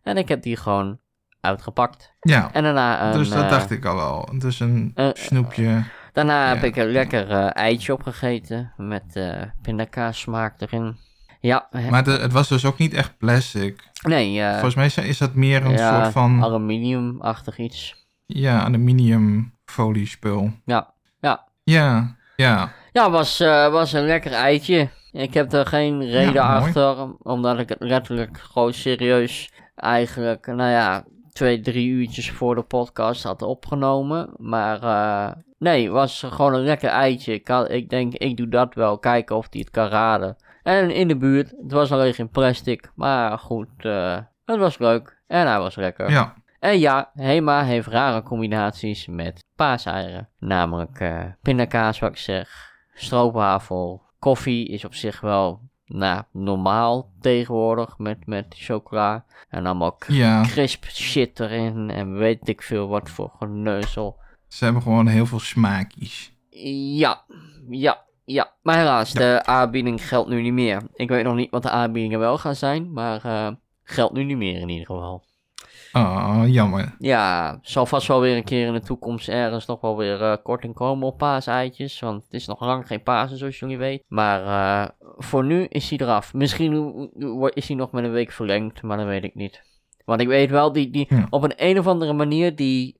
[0.04, 1.00] En ik heb die gewoon
[1.42, 2.14] uitgepakt.
[2.20, 4.30] Ja, En daarna een, dus dat eh, dacht ik al wel.
[4.32, 5.84] Het is een eh, snoepje.
[6.14, 8.74] Daarna heb ik een lekker eh, eitje opgegeten.
[8.78, 10.98] Met eh pindakaas smaak erin.
[11.48, 13.90] Ja, Maar de- het was dus ook niet echt plastic.
[14.02, 18.06] nee, eh, Volgens mij is dat meer een ja, soort van aluminiumachtig iets.
[18.26, 20.52] ja, aluminium foliespul.
[20.66, 21.44] Ja, ja.
[21.64, 22.72] Ja, ja.
[22.92, 24.90] Ja, was, eh, was een lekker eitje.
[25.12, 30.70] Ik heb er geen reden Ja, achter, omdat ik het letterlijk gewoon serieus eigenlijk, nou
[30.72, 34.30] ja, twee, drie uurtjes voor de podcast had opgenomen.
[34.38, 37.34] Maar eh, nee, was gewoon een lekker eitje.
[37.34, 40.36] Ik, had, ik denk, ik doe dat wel, kijken of hij het kan raden.
[40.68, 45.22] En in de buurt, het was alleen geen plastic, maar goed, eh, het was leuk
[45.28, 46.10] en hij was lekker.
[46.10, 50.30] Ja, En ja, Hema heeft rare combinaties met paaseieren.
[50.40, 54.02] Namelijk eh pindakaas, wat ik zeg, stroopwafel.
[54.20, 59.26] Koffie is op zich wel nou, normaal tegenwoordig met, met chocola.
[59.50, 60.42] En allemaal ja.
[60.42, 64.20] crisp shit erin en weet ik veel wat voor geneuzel.
[64.48, 66.32] Ze hebben gewoon heel veel smaakjes.
[66.50, 67.24] Ja,
[67.70, 68.52] ja, ja.
[68.62, 70.82] Maar helaas, de aanbieding geldt nu niet meer.
[70.94, 73.48] Ik weet nog niet wat de aanbiedingen wel gaan zijn, maar eh,
[73.84, 75.24] geldt nu niet meer in ieder geval.
[75.94, 76.96] Oh, jammer.
[77.00, 80.38] Ja, zal vast wel weer een keer in de toekomst ergens nog wel weer eh,
[80.44, 82.00] korting komen op paaseitjes.
[82.00, 84.06] Want het is nog lang geen Pasen, zoals jullie weten.
[84.08, 86.34] Maar eh, voor nu is hij eraf.
[86.34, 87.10] Misschien
[87.54, 89.64] is hij nog met een week verlengd, maar dat weet ik niet.
[90.06, 91.28] Want ik weet wel, die, die, Ja.
[91.30, 93.00] op een, een of andere manier, die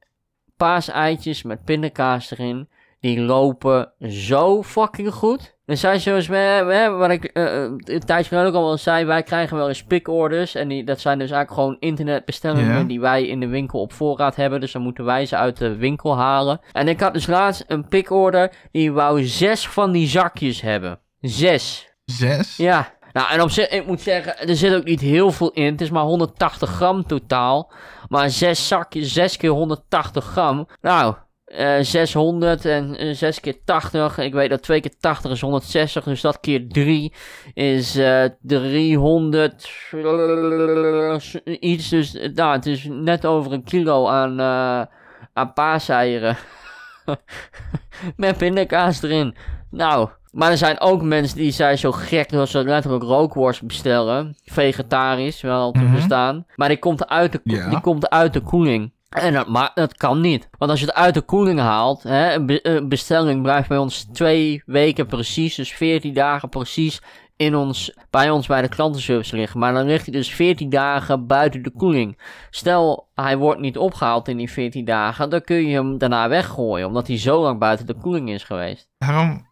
[0.58, 5.56] paaseitjes met pindakaas erin, die lopen zo fucking goed.
[5.66, 7.72] Er zijn zoals, we, wat ik eh, eh,
[8.06, 10.56] tijdje geleden ook al wel zei, wij krijgen wel eens pickorders.
[10.56, 14.36] En die, dat zijn dus eigenlijk gewoon internetbestellingen die wij in de winkel op voorraad
[14.36, 14.60] hebben.
[14.60, 16.60] Dus dan moeten wij ze uit de winkel halen.
[16.72, 21.00] En ik had dus laatst een pickorder, die wou zes van die zakjes hebben.
[21.20, 21.94] Zes.
[22.06, 22.58] Zes?
[22.58, 22.96] Ja.
[23.14, 25.72] Nou, en op zich, ik moet zeggen, er zit ook niet heel veel in.
[25.72, 27.72] Het is maar 180 gram totaal.
[28.08, 30.68] Maar zes zakjes, 6 keer 180 gram.
[30.82, 31.16] Nou,
[31.48, 34.18] eh 600 en eh, 6 keer 80.
[34.18, 36.04] Ik weet dat 2 keer 80 is 160.
[36.04, 37.14] Dus dat keer 3
[37.54, 39.70] is eh 300.
[41.60, 41.90] Iets.
[41.90, 44.82] Dus eh, nou, het is net over een kilo aan, eh
[45.34, 46.38] aan paaseieren.
[48.16, 49.36] Met pindakaas erin.
[49.70, 54.36] Nou, maar er zijn ook mensen die zijn zo gek dat ze letterlijk rookworst bestellen.
[54.44, 55.92] Vegetarisch, wel te Mhm.
[55.94, 56.46] verstaan.
[56.56, 57.70] Maar die komt uit de, Ja.
[57.70, 58.92] die komt uit de koeling.
[59.10, 60.50] En dat, maar dat kan niet.
[60.58, 64.04] Want als je het uit de koeling haalt, hè, een, een bestelling blijft bij ons
[64.14, 67.02] twee weken precies, dus 14 dagen precies
[67.36, 69.60] in ons, bij ons bij de klantenservice liggen.
[69.60, 72.22] Maar dan ligt hij dus 14 dagen buiten de koeling.
[72.50, 76.88] Stel, hij wordt niet opgehaald in die 14 dagen, dan kun je hem daarna weggooien,
[76.88, 78.90] omdat hij zo lang buiten de koeling is geweest.
[78.98, 79.47] Waarom,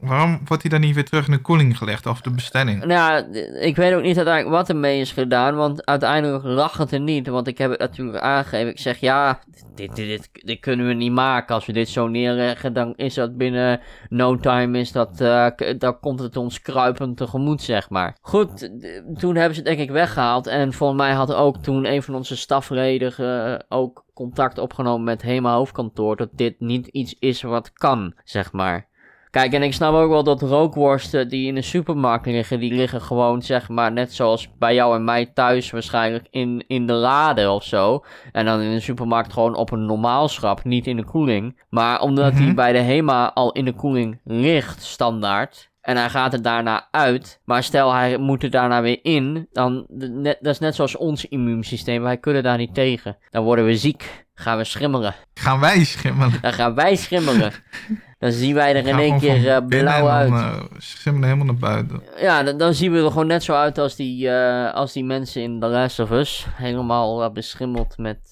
[0.00, 2.84] waarom wordt hij dan niet weer terug in de koeling gelegd of de bestelling?
[2.84, 7.00] Nou ik weet ook niet uiteindelijk wat ermee is gedaan, want uiteindelijk lag het er
[7.00, 7.26] niet.
[7.26, 8.70] Want ik heb het natuurlijk aangegeven.
[8.70, 9.40] Ik zeg ja,
[9.74, 11.54] dit, dit, dit, kunnen we niet maken.
[11.54, 15.10] Als we dit zo neerleggen, dan is dat binnen no time, is dat,
[15.56, 18.16] k- dan komt het ons kruipend tegemoet, zeg maar.
[18.20, 18.70] Goed,
[19.18, 20.46] toen hebben ze het denk ik weggehaald.
[20.46, 25.22] En volgens mij had ook toen een van onze stafleden eh, ook contact opgenomen met
[25.22, 26.16] Hema hoofdkantoor.
[26.16, 28.87] Dat dit niet iets is wat kan, zeg maar.
[29.30, 33.00] Kijk, en ik snap ook wel dat rookworsten die in de supermarkt liggen, die liggen
[33.00, 37.50] gewoon, zeg maar, net zoals bij jou en mij thuis waarschijnlijk in, in de lade
[37.50, 38.04] of zo.
[38.32, 41.60] En dan in de supermarkt gewoon op een normaal schap, niet in de koeling.
[41.70, 42.42] Maar omdat Mhm.
[42.44, 46.88] die bij de HEMA al in de koeling ligt, standaard, en hij gaat er daarna
[46.90, 50.96] uit, maar stel hij moet er daarna weer in, dan, net, dat is net zoals
[50.96, 53.16] ons immuunsysteem, wij kunnen daar niet tegen.
[53.30, 55.14] Dan worden we ziek, gaan we schimmelen.
[55.34, 56.38] Gaan wij schimmelen?
[56.40, 57.52] Dan gaan wij schimmelen.
[58.18, 60.30] Dan zien wij er in één keer eh, blauw uit.
[60.30, 62.02] dan eh, schimmelen helemaal naar buiten.
[62.16, 65.04] Ja, dan, dan zien we er gewoon net zo uit als die, eh, als die
[65.04, 66.46] mensen in The Last of Us.
[66.52, 68.30] Helemaal beschimmeld met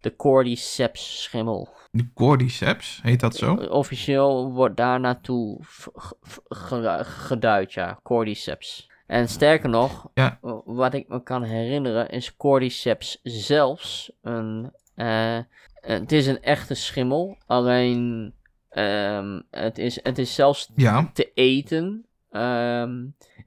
[0.00, 1.68] de Cordyceps schimmel.
[1.90, 3.54] Die cordyceps, heet dat zo?
[3.54, 5.60] Officieel wordt daar naartoe
[6.48, 7.98] geduid, ja.
[8.02, 8.90] Cordyceps.
[9.06, 10.38] En sterker nog, Ja.
[10.64, 14.72] wat ik me kan herinneren, is Cordyceps zelfs een...
[14.98, 15.38] eh,
[15.80, 18.32] het is een echte schimmel, alleen
[18.68, 22.06] ehm, het, is, het is zelfs Ja, te eten.
[22.30, 22.90] Ehm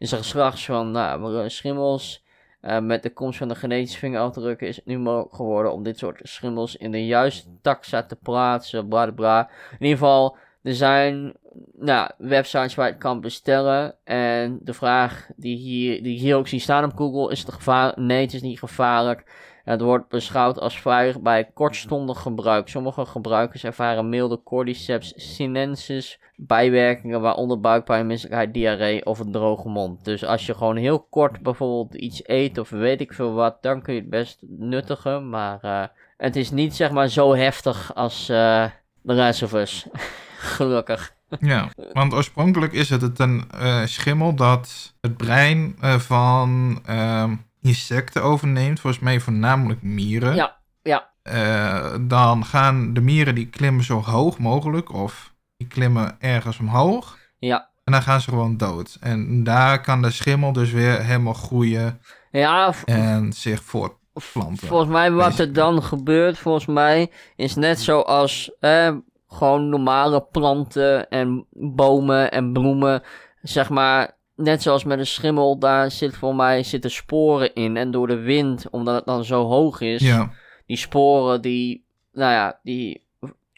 [0.01, 2.23] is er van nou, schimmels.
[2.61, 5.97] Eh, met de komst van de genetische vingerafdrukken is het nu mogelijk geworden om dit
[5.97, 8.87] soort schimmels in de juiste taxa te plaatsen.
[8.87, 9.49] Bla bla bla.
[9.71, 11.33] In ieder geval, er zijn
[11.73, 13.95] nou, websites waar je het kan bestellen.
[14.03, 17.53] En de vraag die, hier, die ik hier ook zie staan op Google: is het
[17.53, 17.97] gevaarlijk?
[17.97, 19.23] Nee, het is niet gevaarlijk.
[19.63, 22.67] Het wordt beschouwd als veilig bij kortstondig gebruik.
[22.67, 30.05] Sommige gebruikers ervaren milde cordyceps sinensis bijwerkingen, waaronder buikpijn, misselijkheid, diarree of een droge mond.
[30.05, 33.81] Dus als je gewoon heel kort bijvoorbeeld iets eet of weet ik veel wat, dan
[33.81, 35.29] kun je het best nuttigen.
[35.29, 35.83] Maar eh,
[36.17, 38.65] het is niet zeg maar zo heftig als eh
[39.03, 39.87] de rest of us.
[40.55, 41.13] Gelukkig.
[41.39, 41.69] ja.
[41.93, 48.79] Want oorspronkelijk is het een eh, schimmel dat het brein van ehm, insecten overneemt.
[48.79, 50.35] Volgens mij voornamelijk mieren.
[50.35, 51.09] Ja, ja.
[51.23, 57.17] Eh, dan gaan de mieren die klimmen zo hoog mogelijk of die klimmen ergens omhoog.
[57.39, 57.69] Ja.
[57.83, 58.97] En dan gaan ze gewoon dood.
[58.99, 64.67] En daar kan de schimmel dus weer helemaal groeien Ja, en zich voortplanten.
[64.67, 68.95] Volgens mij wat er dan gebeurt, volgens mij, is net zoals eh,
[69.27, 73.03] gewoon normale planten en bomen en bloemen.
[73.41, 77.77] Zeg maar, net zoals met een schimmel, daar zit voor mij zitten sporen in.
[77.77, 80.29] En door de wind, omdat het dan zo hoog is, Ja.
[80.65, 83.03] die sporen die, nou ja, die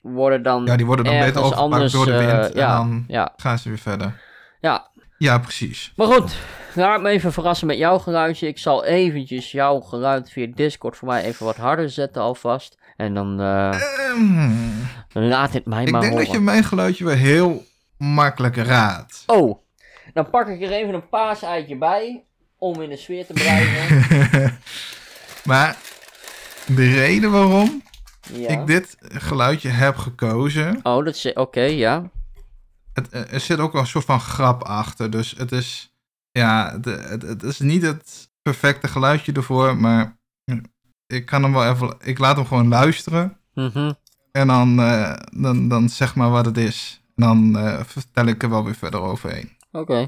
[0.01, 2.29] worden dan ja, die worden dan beter anders, door de wind.
[2.31, 4.21] eh, en ja, dan ja, gaan ze weer verder.
[4.61, 4.91] ja.
[5.17, 5.93] Ja, precies.
[5.95, 6.35] Maar goed,
[6.75, 8.47] laat me even verrassen met jouw geluidje.
[8.47, 12.77] Ik zal eventjes jouw geluid via Discord voor mij even wat harder zetten alvast.
[12.97, 14.69] En dan Ehm,
[15.13, 16.25] laat het mij ik maar denk horen.
[16.27, 17.63] dat je mijn geluidje wel heel
[17.97, 19.23] makkelijk raadt.
[19.27, 19.57] Oh,
[20.13, 22.23] dan pak ik er even een paaseitje bij.
[22.57, 24.57] Om in de sfeer te blijven.
[25.49, 25.77] maar
[26.67, 27.81] de reden waarom
[28.33, 28.47] ja.
[28.47, 31.33] ik dit geluidje heb gekozen, Oh, dat is...
[31.33, 32.09] Oké, ja.
[32.93, 35.11] het, eh, er zit ook wel een soort van grap achter.
[35.11, 35.93] Dus het is,
[36.31, 40.17] ja, het, het, het is niet het perfecte geluidje ervoor, maar
[41.07, 43.37] ik kan hem wel even, ik laat hem gewoon luisteren.
[43.53, 43.91] Mhm.
[44.31, 47.01] En dan, eh, dan, dan zeg maar wat het is.
[47.15, 49.52] En dan eh, vertel ik er wel weer verder overheen.
[49.73, 50.07] Oké.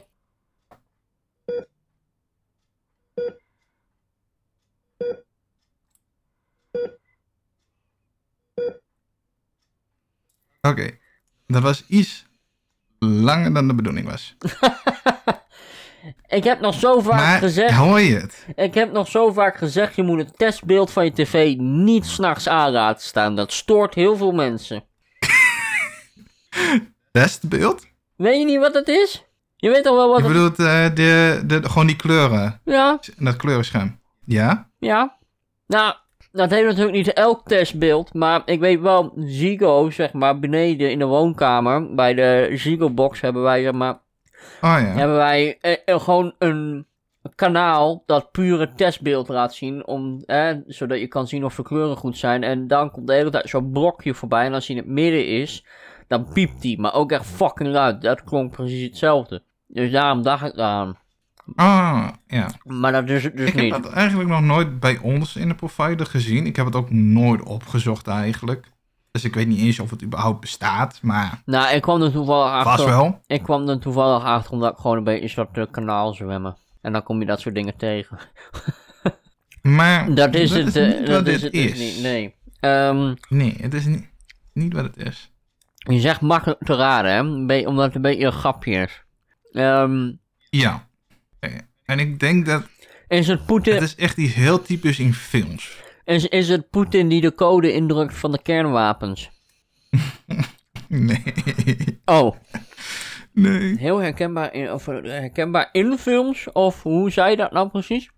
[10.62, 10.97] Oké,
[11.47, 12.25] dat was iets
[12.99, 14.36] langer dan de bedoeling was.
[16.28, 17.73] Ik heb nog zo vaak maar gezegd.
[17.73, 18.45] hoor je het?
[18.56, 19.95] Ik heb nog zo vaak gezegd.
[19.95, 23.36] Je moet het testbeeld van je tv niet s'nachts aan laten staan.
[23.36, 24.84] Dat stoort heel veel mensen.
[27.12, 27.88] Testbeeld?
[28.15, 29.24] Weet je niet wat het is?
[29.65, 32.62] Je weet toch wel wat Je het bedoelt eh, de, de, gewoon die kleuren.
[32.65, 33.99] Ja, Dat kleurenscherm.
[34.25, 34.69] Ja?
[34.80, 35.17] ja.
[35.67, 35.93] Nou,
[36.32, 38.13] dat heeft natuurlijk niet elk testbeeld.
[38.13, 41.95] Maar ik weet wel, Zigo, zeg maar, beneden in de woonkamer.
[41.95, 43.93] Bij de Zigo-box hebben wij, zeg maar,
[44.62, 44.78] Oh ja.
[44.78, 46.86] hebben wij eh, eh, gewoon een
[47.36, 49.88] kanaal dat pure testbeeld laat zien.
[49.88, 52.43] Om, eh, zodat je kan zien of de kleuren goed zijn.
[52.43, 54.45] En dan komt de hele tijd zo'n blokje voorbij.
[54.45, 55.65] En als hij in het midden is,
[56.08, 56.75] dan piept hij.
[56.80, 58.01] Maar ook echt fucking luid.
[58.01, 59.41] Dat klonk precies hetzelfde.
[59.67, 60.97] Dus daarom dacht ik aan.
[61.56, 62.49] Ah, ja.
[62.63, 63.71] Maar dat is het dus Ik heb niet.
[63.84, 66.45] dat eigenlijk nog nooit bij ons in de provider gezien.
[66.45, 68.73] Ik heb het ook nooit opgezocht eigenlijk.
[69.12, 72.51] Dus ik weet niet eens of het überhaupt bestaat, maar Nou, ik kwam er toevallig
[72.65, 72.86] achter.
[72.86, 73.19] wel.
[73.28, 76.58] Ik kwam er toevallig achter omdat ik gewoon een beetje zat te kanaal zwemmen.
[76.82, 78.17] En dan kom je dat soort dingen tegen.
[79.62, 81.80] Maar Dat is het, eh, niet dat is het dus is.
[81.80, 82.04] niet.
[82.04, 82.36] Nee.
[82.60, 84.10] Ehm, Nee, het is niet,
[84.54, 85.32] niet wat het is.
[85.75, 87.67] je zegt makkelijk te raden, hè?
[87.67, 89.04] Omdat het een beetje een grapje is.
[89.56, 90.12] Ehm,
[90.50, 90.88] Ja.
[91.86, 92.63] En ik denk dat
[93.08, 95.78] is het Poetin, het is echt iets heel typisch in films.
[96.04, 99.30] is, is het Poetin die de code indrukt van de kernwapens?
[100.88, 101.24] Nee.
[102.06, 102.36] Oh,
[103.34, 103.78] Nee.
[103.78, 106.52] heel herkenbaar in, of, eh, herkenbaar in films?
[106.52, 108.10] Of hoe zei je dat nou precies?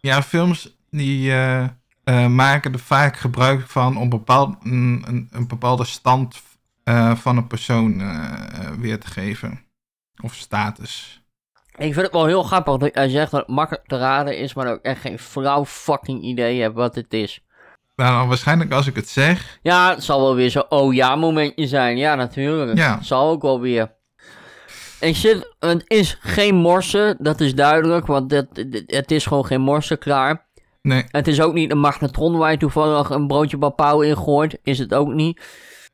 [0.00, 1.68] Ja, films die eh,
[2.04, 6.42] eh, maken er vaak gebruik van om bepaald, een, een, een bepaalde stand
[7.14, 8.02] van een persoon
[8.80, 9.60] weer te geven.
[10.24, 11.22] Of status.
[11.76, 14.54] Ik vind het wel heel grappig dat jij zegt dat het makkelijk te raden is,
[14.54, 17.40] maar dat ik echt geen flauw fucking idee heb wat het is.
[17.96, 19.58] Nou, waarschijnlijk als ik het zeg.
[19.62, 21.96] Ja, het zal wel weer zo'n oh ja momentje zijn.
[21.96, 22.78] Ja, natuurlijk.
[22.78, 23.02] Ja.
[23.02, 23.92] Zal ook wel weer.
[25.00, 29.60] Ik zit, het is geen morsen, dat is duidelijk, want het, het is gewoon geen
[29.60, 30.46] morsen klaar.
[30.82, 34.58] Nee, Het is ook niet een magnetron waar je toevallig een broodje papau in gooit,
[34.62, 35.40] is het ook niet.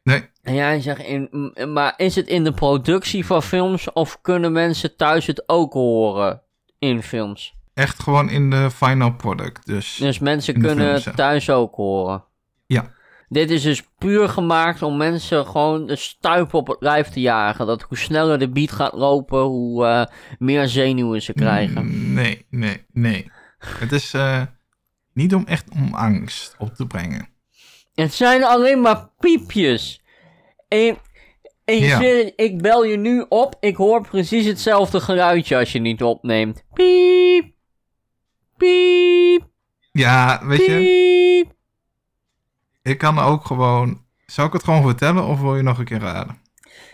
[0.02, 0.28] nee.
[0.42, 4.96] En jij zegt, in, maar is het in de productie van films of kunnen mensen
[4.96, 6.42] thuis het ook horen
[6.78, 7.54] in films?
[7.74, 9.66] Echt gewoon in de final product.
[9.66, 11.12] Dus Dus mensen kunnen films, het ja.
[11.12, 12.24] thuis ook horen.
[12.66, 12.90] Ja.
[13.28, 17.66] Dit is dus puur gemaakt om mensen gewoon de stuip op het lijf te jagen.
[17.66, 20.04] Dat hoe sneller de beat gaat lopen, hoe eh,
[20.38, 21.84] meer zenuwen ze krijgen.
[21.86, 23.30] Mm, Nee, nee, nee.
[23.58, 24.42] Het is eh,
[25.12, 27.28] niet om echt om angst op te brengen.
[27.94, 29.99] Het zijn alleen maar piepjes.
[30.70, 30.98] En,
[31.64, 32.30] en je Ja.
[32.36, 36.64] ik bel je nu op, ik hoor precies hetzelfde geluidje als je niet opneemt.
[36.72, 37.52] Piep.
[38.56, 39.48] Piep.
[39.92, 40.76] Ja, weet je,
[41.44, 41.52] Piep.
[42.82, 44.04] ik kan ook gewoon.
[44.26, 46.38] Zou ik het gewoon vertellen of wil je nog een keer raden?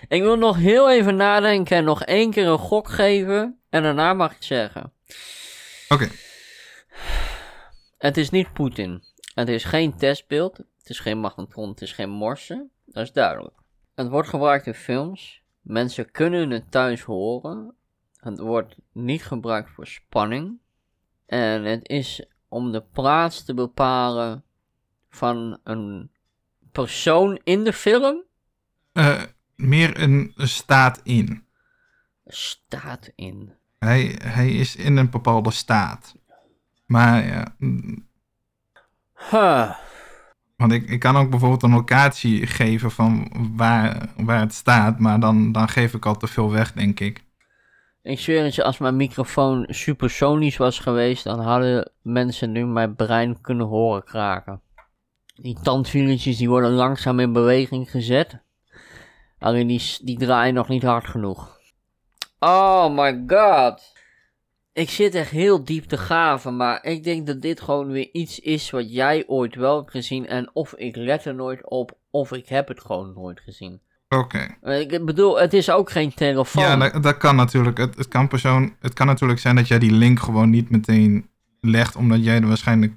[0.08, 3.60] Ik wil nog heel even nadenken en nog één keer een gok geven.
[3.70, 4.92] En daarna mag ik zeggen.
[5.88, 6.08] Oké,
[7.98, 9.02] Het is niet Poetin.
[9.34, 10.56] Het is geen testbeeld.
[10.56, 11.68] Het is geen magnetron.
[11.68, 12.68] Het is geen morse.
[12.86, 13.54] Dat is duidelijk.
[13.96, 15.42] Het wordt gebruikt in films.
[15.60, 17.74] Mensen kunnen het thuis horen.
[18.16, 20.58] Het wordt niet gebruikt voor spanning.
[21.26, 24.44] En het is om de plaats te bepalen
[25.08, 26.10] van een
[26.72, 28.22] persoon in de film.
[28.92, 29.22] Eh,
[29.54, 31.46] meer een, staat in.
[32.26, 33.54] Staat in.
[33.78, 36.14] Hij, hij is in een bepaalde staat.
[36.86, 38.08] Maar ja, mm,
[39.30, 39.85] Huh.
[40.56, 45.20] Want ik, ik kan ook bijvoorbeeld een locatie geven van waar, waar het staat, maar
[45.20, 47.24] dan, dan geef ik al te veel weg, denk ik.
[48.02, 52.94] Ik zweer het je, als mijn microfoon supersonisch was geweest, dan hadden mensen nu mijn
[52.94, 54.60] brein kunnen horen kraken.
[55.34, 58.40] Die tandvieletjes die worden langzaam in beweging gezet.
[59.38, 61.58] Alleen die, die draaien nog niet hard genoeg.
[62.38, 63.95] Oh my god.
[64.76, 68.40] Ik zit echt heel diep te gaven, maar ik denk dat dit gewoon weer iets
[68.40, 70.26] is wat jij ooit wel hebt gezien.
[70.26, 73.80] En of ik let er nooit op, of ik heb het gewoon nooit gezien.
[74.08, 74.56] Oké.
[74.62, 76.62] Ik bedoel, het is ook geen telefoon.
[76.62, 77.78] Ja, dat, dat kan natuurlijk.
[77.78, 81.30] Het, het, kan persoon, het kan natuurlijk zijn dat jij die link gewoon niet meteen
[81.60, 82.92] legt, omdat jij er waarschijnlijk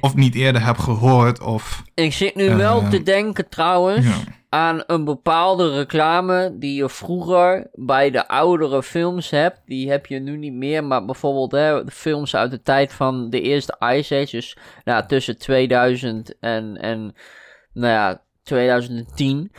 [0.00, 1.82] of niet eerder hebt gehoord of...
[1.94, 4.14] Ik zit nu wel Eh, te denken trouwens Ja.
[4.48, 9.60] aan een bepaalde reclame die je vroeger bij de oudere films hebt.
[9.66, 13.30] Die heb je nu niet meer, maar bijvoorbeeld hè, de films uit de tijd van
[13.30, 14.36] de eerste Ice Age.
[14.36, 17.14] Dus nou, tussen 2000 en, en
[17.72, 19.52] nou ja, 2010.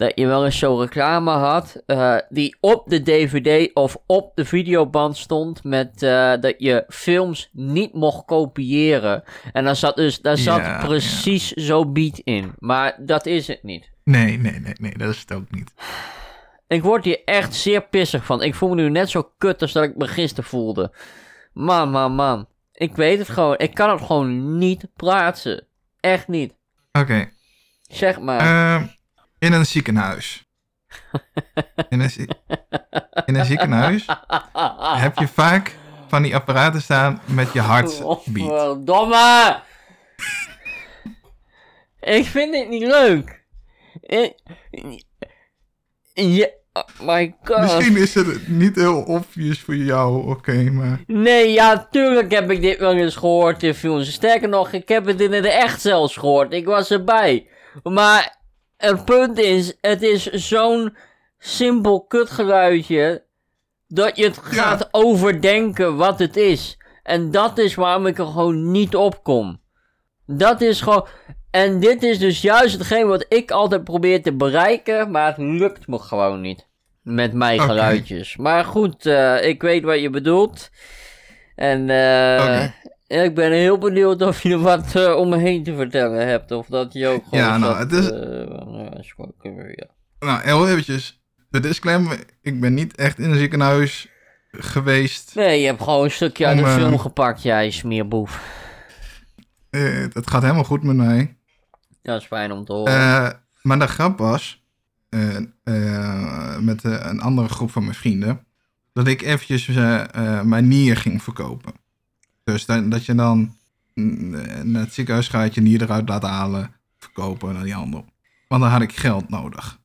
[0.00, 4.44] Dat je wel eens zo'n reclame had eh, die op de DVD of op de
[4.44, 9.22] videoband stond met eh, dat je films niet mocht kopiëren.
[9.52, 12.52] En daar zat dus daar zat Ja, precies zo'n beat in.
[12.58, 13.90] Maar dat is het niet.
[14.04, 15.72] Nee, nee, nee, nee, dat is het ook niet.
[16.66, 18.42] Ik word hier echt zeer pissig van.
[18.42, 20.92] Ik voel me nu net zo kut als dat ik me gisteren voelde.
[21.52, 22.48] Man, man, man.
[22.72, 23.58] Ik weet het gewoon.
[23.58, 25.66] Ik kan het gewoon niet plaatsen.
[26.00, 26.54] Echt niet.
[26.92, 27.28] Oké.
[27.88, 28.40] Zeg maar.
[28.40, 28.86] Eh,
[29.40, 30.44] in een ziekenhuis.
[31.88, 32.28] In een, zie-
[33.26, 34.06] in een ziekenhuis
[34.96, 35.76] heb je vaak
[36.08, 38.86] van die apparaten staan met je hartbeat.
[38.86, 39.60] Domme!
[42.00, 43.44] ik vind dit niet leuk.
[44.00, 44.34] Ik...
[46.12, 46.58] Je...
[46.72, 47.60] Oh my god.
[47.60, 51.00] Misschien is het niet heel obvious voor jou, oké, maar...
[51.06, 54.12] Nee, ja, tuurlijk heb ik dit wel eens gehoord in films.
[54.12, 56.52] Sterker nog, ik heb het in het echt zelfs gehoord.
[56.52, 57.48] Ik was erbij.
[57.82, 58.39] Maar
[58.80, 60.96] het punt is, het is zo'n
[61.38, 63.22] simpel kutgeluidje...
[63.88, 64.62] dat je het Ja.
[64.62, 66.78] gaat overdenken wat het is.
[67.02, 69.60] En dat is waarom ik er gewoon niet op kom.
[70.26, 71.06] Dat is gewoon...
[71.50, 75.86] En dit is dus juist hetgeen wat ik altijd probeer te bereiken, maar het lukt
[75.86, 76.68] me gewoon niet.
[77.02, 78.36] Met mijn geluidjes.
[78.36, 80.70] Maar goed, eh, ik weet wat je bedoelt.
[81.54, 82.68] En eh.
[83.18, 86.50] Ik ben heel benieuwd of je er wat eh, om me heen te vertellen hebt.
[86.50, 89.86] Of dat je ook gewoon Ja, nou, het is- eh, nou, ja.
[90.18, 91.22] Nou, heel eventjes.
[91.48, 94.08] De disclaimer, ik ben niet echt in een ziekenhuis
[94.50, 95.34] geweest.
[95.34, 98.58] Nee, je hebt gewoon een stukje uit Om, de eh, film gepakt, jij smeerboef.
[99.70, 101.36] Het gaat helemaal goed met mij.
[102.02, 103.42] Dat is fijn om te horen.
[103.62, 104.64] Maar de grap was,
[106.60, 108.46] met een andere groep van mijn vrienden,
[108.92, 109.66] dat ik eventjes
[110.42, 111.72] mijn nier ging verkopen.
[112.52, 113.56] Dus dat, dat je dan
[114.62, 118.04] naar het ziekenhuis gaat, je nier eruit laat halen, verkopen naar die handel.
[118.48, 119.78] Want dan had ik geld nodig.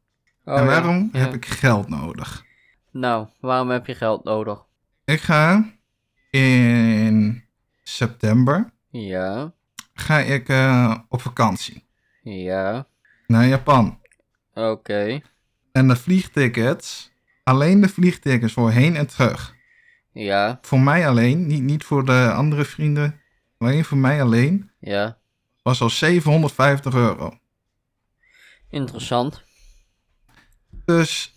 [0.44, 1.20] Oh, en waarom Ja.
[1.20, 2.46] heb ik geld nodig?
[2.92, 4.66] Nou, waarom heb je geld nodig?
[5.06, 5.72] Ik ga
[6.30, 7.44] in
[7.84, 9.54] september Ja,
[9.94, 11.84] ga ik eh, op vakantie
[12.22, 12.88] ja,
[13.28, 14.00] naar Japan.
[14.54, 15.22] oké.
[15.72, 17.12] En de vliegtickets,
[17.44, 19.55] alleen de vliegtickets voor heen en terug.
[20.24, 23.20] Ja, Voor mij alleen, niet, niet voor de andere vrienden,
[23.58, 25.18] alleen voor mij alleen, ja.
[25.62, 27.38] was al 750 euro.
[28.70, 29.44] Interessant.
[30.86, 31.34] Dus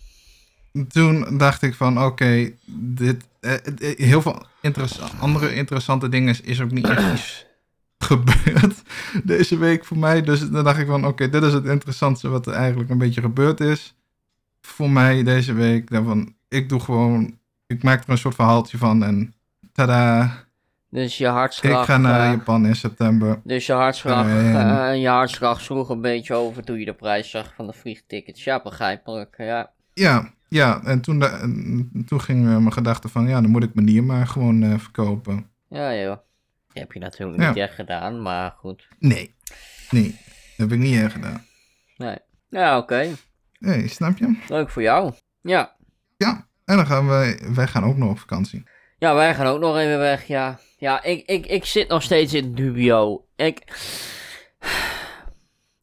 [0.87, 6.41] toen dacht ik van oké, dit eh, eh, heel veel interessa- andere interessante dingen is,
[6.41, 7.45] is ook niet echt iets
[8.09, 8.81] gebeurd
[9.23, 10.21] deze week voor mij.
[10.21, 13.21] Dus dan dacht ik van oké, dit is het interessantste wat er eigenlijk een beetje
[13.21, 13.95] gebeurd is
[14.61, 15.89] voor mij deze week.
[15.89, 17.38] Dan van, ik doe gewoon,
[17.69, 19.33] ik maak er een soort verhaaltje van en
[19.73, 20.31] tada,
[20.89, 21.85] Dus je ik hartslag...
[21.85, 23.41] ga naar eh, Japan in september.
[23.43, 24.55] Dus je hartslag, En-
[24.89, 28.43] eh, je hartslag sloeg een beetje over toen je de prijs zag van de vliegtickets.
[28.43, 29.35] Ja, begrijpelijk.
[29.37, 33.63] Ja, Ja, ja, en toen, en toen ging eh, mijn gedachte van ja, dan moet
[33.63, 35.49] ik mijn maar gewoon eh, verkopen.
[35.69, 36.17] ja joh.
[36.73, 37.47] Die heb je natuurlijk Ja.
[37.47, 38.87] niet echt gedaan, maar goed.
[38.99, 39.35] Nee,
[39.89, 40.09] nee,
[40.57, 41.45] dat heb ik niet erg gedaan.
[41.97, 42.17] Nee.
[42.49, 43.07] Ja, oké.
[43.59, 44.37] Nee, snap je?
[44.47, 45.13] Leuk voor jou.
[45.41, 45.75] Ja.
[46.17, 48.63] Ja, en dan gaan wij, wij gaan ook nog op vakantie.
[48.97, 50.59] Ja, wij gaan ook nog even weg, ja.
[50.77, 53.25] Ja, ik, ik, ik zit nog steeds in dubio.
[53.35, 53.63] Ik...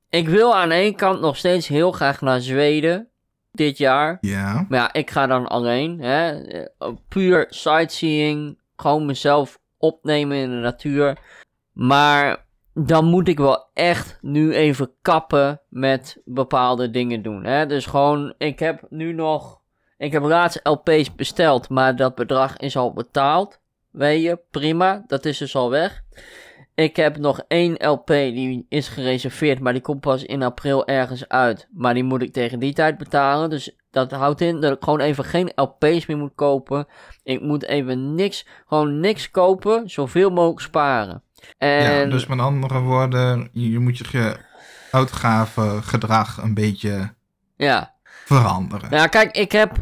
[0.08, 3.08] Ik wil aan één kant nog steeds heel graag naar Zweden
[3.52, 4.18] dit jaar.
[4.20, 6.00] Ja, Maar ja, ik ga dan alleen.
[6.00, 6.42] Hè?
[6.42, 8.58] eh, Puur sightseeing.
[8.76, 11.18] Gewoon mezelf opnemen in de natuur.
[11.72, 17.44] Maar dan moet ik wel echt nu even kappen met bepaalde dingen doen.
[17.44, 17.66] Hè?
[17.66, 19.60] Dus gewoon, ik heb nu nog.
[19.98, 23.60] Ik heb laatst LP's besteld, maar dat bedrag is al betaald.
[23.90, 25.04] Weet je, prima.
[25.06, 26.02] Dat is dus al weg.
[26.74, 31.28] Ik heb nog één LP die is gereserveerd, maar die komt pas in april ergens
[31.28, 31.68] uit.
[31.74, 33.50] Maar die moet ik tegen die tijd betalen.
[33.50, 36.86] Dus dat houdt in dat ik gewoon even geen LP's meer moet kopen.
[37.22, 41.22] Ik moet even niks, gewoon niks kopen, zoveel mogelijk sparen.
[41.58, 44.36] En ja, dus met andere woorden, je, moet je ge-
[44.90, 47.14] uitgavengedrag een beetje
[47.56, 47.94] ja.
[48.24, 48.90] veranderen.
[48.90, 49.76] Nou, kijk, ik heb,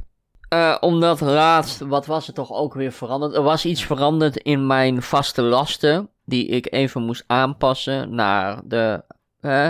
[0.55, 3.35] eh, omdat laatst, wat was er toch ook weer veranderd?
[3.35, 9.03] Er was iets veranderd in mijn vaste lasten, die ik even moest aanpassen naar de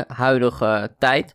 [0.06, 1.34] huidige tijd.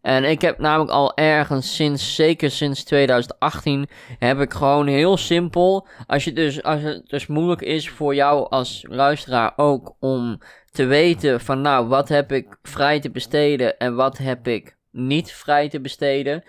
[0.00, 5.86] En ik heb namelijk al ergens sinds, zeker sinds 2018, heb ik gewoon heel simpel,
[6.06, 10.38] als, je dus, als het dus moeilijk is voor jou als luisteraar ook om
[10.70, 15.32] te weten van nou, wat heb ik vrij te besteden en wat heb ik niet
[15.32, 16.42] vrij te besteden.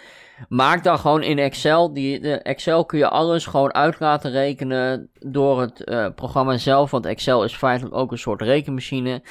[0.49, 1.93] Maak dan gewoon in Excel.
[1.93, 6.91] Die, de Excel kun je alles gewoon uit laten rekenen door het eh, programma zelf.
[6.91, 9.21] Want Excel is feitelijk ook een soort rekenmachine.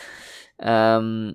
[0.57, 1.33] Ehm,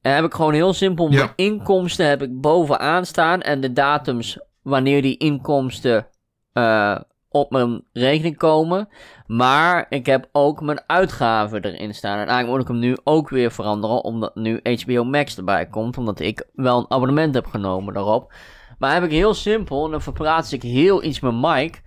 [0.00, 1.16] en heb ik gewoon heel simpel Ja.
[1.16, 3.40] mijn inkomsten heb ik bovenaan staan.
[3.42, 6.08] En de datums wanneer die inkomsten
[6.52, 6.98] eh,
[7.38, 8.88] op mijn rekening komen.
[9.26, 12.18] Maar ik heb ook mijn uitgaven erin staan.
[12.18, 14.04] En eigenlijk moet ik hem nu ook weer veranderen.
[14.04, 15.98] Omdat nu HBO Max erbij komt.
[15.98, 18.32] Omdat ik wel een abonnement heb genomen daarop.
[18.78, 21.78] Maar heb ik heel simpel, en dan verplaats ik heel iets met Mike.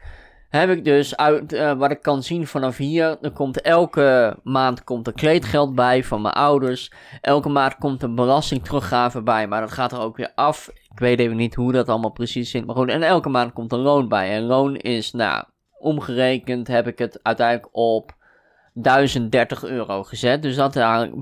[0.50, 3.18] Heb ik dus uit eh, wat ik kan zien vanaf hier.
[3.22, 6.92] Er komt elke maand komt er kleedgeld bij van mijn ouders.
[7.22, 9.48] Elke maand komt er belasting teruggave bij.
[9.48, 10.70] Maar dat gaat er ook weer af.
[11.00, 12.66] Ik weet even niet hoe dat allemaal precies zit.
[12.66, 14.30] Maar goed, en elke maand komt er loon bij.
[14.32, 15.44] En loon is, nou,
[15.78, 18.16] omgerekend heb ik het uiteindelijk op
[18.74, 20.42] 1030 euro gezet.
[20.42, 20.74] Dus dat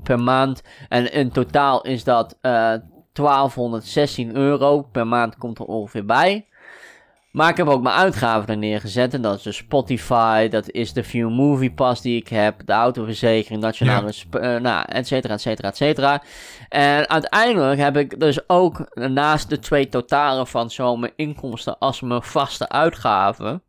[0.02, 0.62] per maand.
[0.88, 2.74] En in totaal is dat eh
[3.12, 6.47] 1216 euro per maand komt er ongeveer bij.
[7.38, 9.14] Maar ik heb ook mijn uitgaven er neergezet.
[9.14, 12.72] En dat is de Spotify, dat is de View Movie Pass die ik heb, de
[12.72, 16.22] autoverzekering, nationale, sp- eh, nou, et cetera, et cetera, et cetera.
[16.68, 22.00] En uiteindelijk heb ik dus ook naast de twee totalen van zowel mijn inkomsten als
[22.00, 23.62] mijn vaste uitgaven,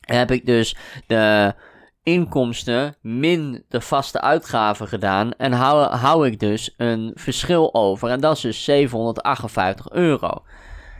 [0.00, 0.76] heb ik dus
[1.06, 1.54] de
[2.02, 5.32] inkomsten min de vaste uitgaven gedaan.
[5.32, 8.10] En hou, hou ik dus een verschil over.
[8.10, 10.42] En dat is dus 758 euro.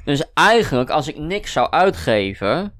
[0.05, 2.73] Dus eigenlijk, als ik niks zou uitgeven,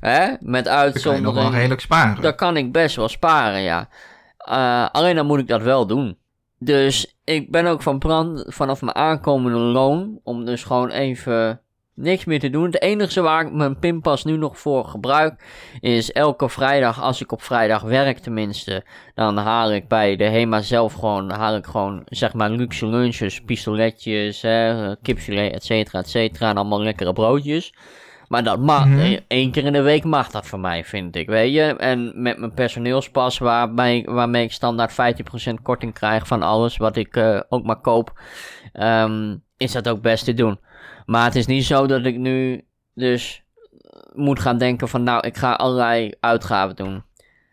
[0.00, 2.22] hè, met Dan kan je nog wel uitzondering, redelijk sparen.
[2.22, 3.88] dan kan ik best wel sparen, ja.
[4.36, 6.18] Eh, alleen dan moet ik dat wel doen.
[6.58, 11.60] Dus ik ben ook van plan vanaf mijn aankomende loon om dus gewoon even
[11.96, 12.64] niks meer te doen.
[12.64, 15.44] Het enige waar ik mijn pinpas nu nog voor gebruik
[15.80, 18.84] is elke vrijdag, als ik op vrijdag werk tenminste,
[19.14, 23.40] dan haal ik bij de HEMA zelf gewoon, haal ik gewoon zeg maar luxe lunches,
[23.40, 27.74] pistoletjes, hè, kipfilet, et cetera, et cetera, en allemaal lekkere broodjes.
[28.28, 28.98] Maar dat mag, Mhm.
[28.98, 31.62] eh, één keer in de week mag dat voor mij, vind ik, weet je.
[31.62, 37.16] En met mijn personeelspas, waarmee, waarmee ik standaard 15% korting krijg van alles wat ik
[37.16, 38.20] eh, ook maar koop,
[38.72, 40.58] ehm, is dat ook best te doen.
[41.06, 43.44] Maar het is niet zo dat ik nu dus
[44.14, 47.04] moet gaan denken van, nou, ik ga allerlei uitgaven doen.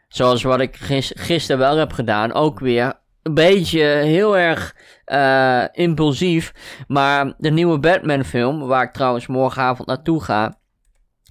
[0.07, 2.93] Zoals wat ik gis- gisteren wel heb gedaan, ook weer
[3.23, 4.75] een beetje heel erg
[5.05, 6.53] eh, impulsief.
[6.87, 10.57] Maar de nieuwe Batman film, waar ik trouwens morgenavond naartoe ga,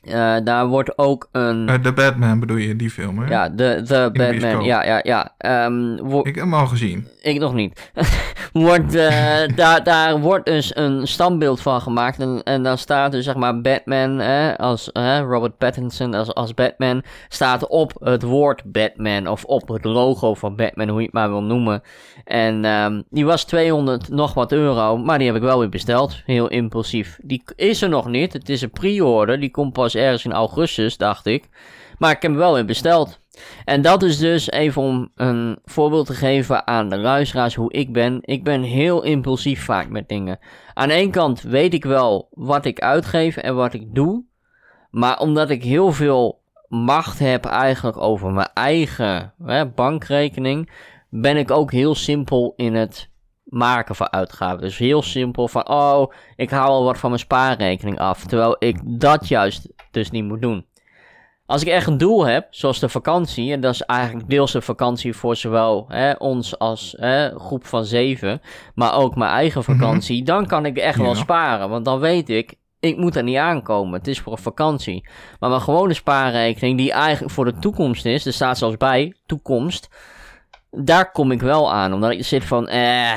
[0.03, 1.69] eh, daar wordt ook een...
[1.69, 3.29] Eh, The Batman bedoel je, die film, hè?
[3.29, 5.35] ja, de, de Batman, ja, ja, ja.
[5.39, 7.09] Ehm, wo- Ik heb hem al gezien.
[7.23, 7.91] ik nog niet.
[8.53, 12.19] wordt, eh, daar, daar wordt dus een standbeeld van gemaakt.
[12.19, 16.55] En, en daar staat dus zeg maar Batman, hè, als hè, Robert Pattinson als, als
[16.55, 19.27] Batman, staat op het woord Batman.
[19.27, 21.83] Of op het logo van Batman, hoe je het maar wil noemen.
[22.25, 26.23] En ehm, die was 200 nog wat euro, maar die heb ik wel weer besteld.
[26.25, 27.19] Heel impulsief.
[27.23, 28.33] Die is er nog niet.
[28.33, 29.41] Het is een pre-order.
[29.41, 31.49] Die komt pas ergens in augustus, dacht ik.
[31.99, 33.21] Maar ik heb hem wel weer besteld.
[33.65, 37.93] En dat is dus even om een voorbeeld te geven aan de luisteraars hoe ik
[37.93, 38.19] ben.
[38.21, 40.39] Ik ben heel impulsief vaak met dingen.
[40.75, 44.25] Aan de ene kant weet ik wel wat ik uitgeef en wat ik doe.
[44.91, 50.71] Maar omdat ik heel veel macht heb eigenlijk over mijn eigen hè, bankrekening,
[51.15, 53.11] ben ik ook heel simpel in het
[53.45, 54.61] maken van uitgaven.
[54.61, 58.25] Dus heel simpel van, oh, ik haal al wat van mijn spaarrekening af.
[58.25, 60.67] Terwijl ik dat juist dus niet moet doen.
[61.47, 64.61] Als ik echt een doel heb, zoals de vakantie, en dat is eigenlijk deels de
[64.61, 68.41] vakantie voor zowel hè, ons als hè, groep van zeven,
[68.75, 71.69] maar ook mijn eigen vakantie, dan kan ik echt wel sparen.
[71.69, 73.99] Want dan weet ik, ik moet er niet aankomen.
[73.99, 75.09] Het is voor een vakantie.
[75.41, 79.89] Maar mijn gewone spaarrekening, die eigenlijk voor de toekomst is, er staat zelfs bij, toekomst,
[80.77, 81.93] daar kom ik wel aan.
[81.93, 83.15] Omdat ik zit van, eh,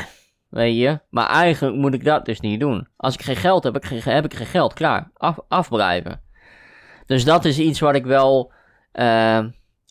[0.49, 0.99] weet je.
[1.09, 2.87] Maar eigenlijk moet ik dat dus niet doen.
[2.97, 4.73] Als ik geen geld heb, heb ik geen, heb ik geen geld.
[4.73, 6.21] Klaar, af, afblijven.
[7.05, 8.51] Dus dat is iets wat ik wel
[8.91, 9.45] eh,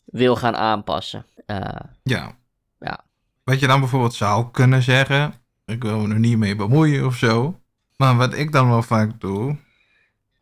[0.05, 1.25] wil gaan aanpassen.
[1.45, 1.59] Eh,
[2.03, 2.31] Ja.
[2.79, 2.99] Ja.
[3.43, 5.33] Wat je dan bijvoorbeeld zou kunnen zeggen,
[5.65, 7.59] ik wil me er niet mee bemoeien of zo.
[7.97, 9.57] Maar wat ik dan wel vaak doe,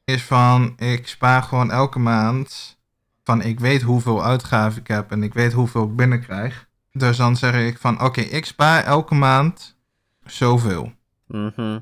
[0.06, 2.78] is van ik spaar gewoon elke maand
[3.24, 6.68] van ik weet hoeveel uitgaven ik heb en ik weet hoeveel ik binnenkrijg.
[6.98, 9.76] Dus dan zeg ik van oké, ik spaar elke maand
[10.26, 10.94] zoveel.
[11.28, 11.80] mhm.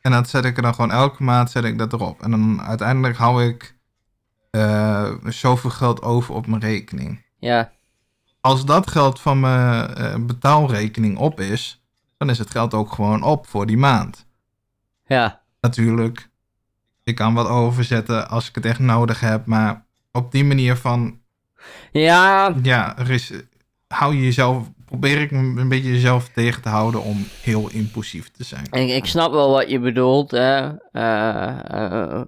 [0.00, 2.22] En dat zet ik er dan gewoon elke maand zet ik dat erop.
[2.22, 3.76] En dan uiteindelijk hou ik
[4.50, 7.24] eh, zoveel geld over op mijn rekening.
[7.38, 7.72] Ja,
[8.40, 11.82] Als dat geld van mijn eh, betaalrekening op is,
[12.16, 14.26] dan is het geld ook gewoon op voor die maand.
[15.06, 16.30] ja, Natuurlijk,
[17.04, 21.20] ik kan wat overzetten als ik het echt nodig heb, maar op die manier van,
[21.92, 23.32] ja, ja, er is,
[23.88, 28.44] hou je jezelf, probeer ik een beetje jezelf tegen te houden om heel impulsief te
[28.44, 28.66] zijn.
[28.70, 30.30] ik, ik snap wel wat je bedoelt.
[30.30, 30.72] Hè?
[30.92, 32.22] Eh, eh,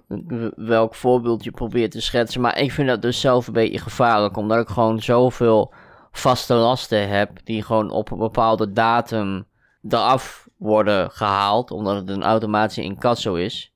[0.55, 2.41] welk voorbeeld je probeert te schetsen.
[2.41, 4.37] Maar ik vind dat dus zelf een beetje gevaarlijk.
[4.37, 5.73] Omdat ik gewoon zoveel
[6.11, 7.31] vaste lasten heb.
[7.43, 9.45] Die gewoon op een bepaalde datum
[9.89, 11.71] eraf worden gehaald.
[11.71, 13.73] Omdat het een automatische incasso is.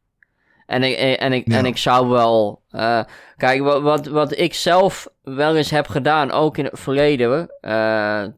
[0.65, 1.57] En ik, en ik, Ja.
[1.57, 2.61] en ik zou wel.
[2.71, 2.99] eh,
[3.37, 7.49] kijk, wat, wat, wat ik zelf wel eens heb gedaan, ook in het verleden.
[7.61, 8.29] eh, eh,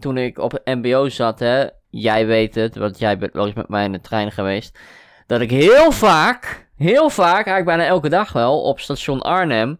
[0.00, 1.66] toen ik op MBO zat, hè.
[1.90, 4.78] Jij weet het, want jij bent wel eens met mij in de trein geweest.
[5.26, 9.78] dat ik heel vaak, heel vaak, eigenlijk bijna elke dag wel, op station Arnhem,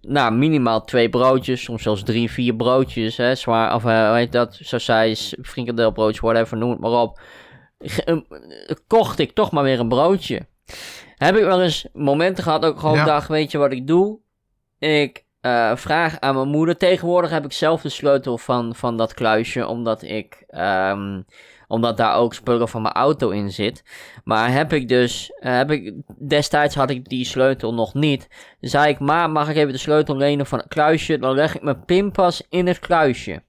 [0.00, 3.82] nou, minimaal twee broodjes, soms zelfs drie, vier broodjes, hè, zwaar, of
[4.14, 7.20] heet dat, sausijs, frikadelbroodjes, whatever, noem het maar op,
[7.78, 10.46] Ge- eh, kocht ik toch maar weer een broodje.
[11.16, 13.04] Heb ik wel eens momenten gehad, ook gewoon Ja.
[13.04, 14.18] dag, weet je wat ik doe?
[14.78, 16.76] Ik eh, vraag aan mijn moeder.
[16.76, 21.22] Tegenwoordig heb ik zelf de sleutel van, van dat kluisje, omdat ik, ehm,
[21.68, 23.84] omdat daar ook spullen van mijn auto in zit.
[24.24, 25.94] Maar heb ik dus, eh, heb ik,
[26.28, 28.28] destijds had ik die sleutel nog niet.
[28.60, 31.18] Dus zei ik, ma, mag ik even de sleutel lenen van het kluisje?
[31.18, 33.42] Dan leg ik mijn pinpas in het kluisje.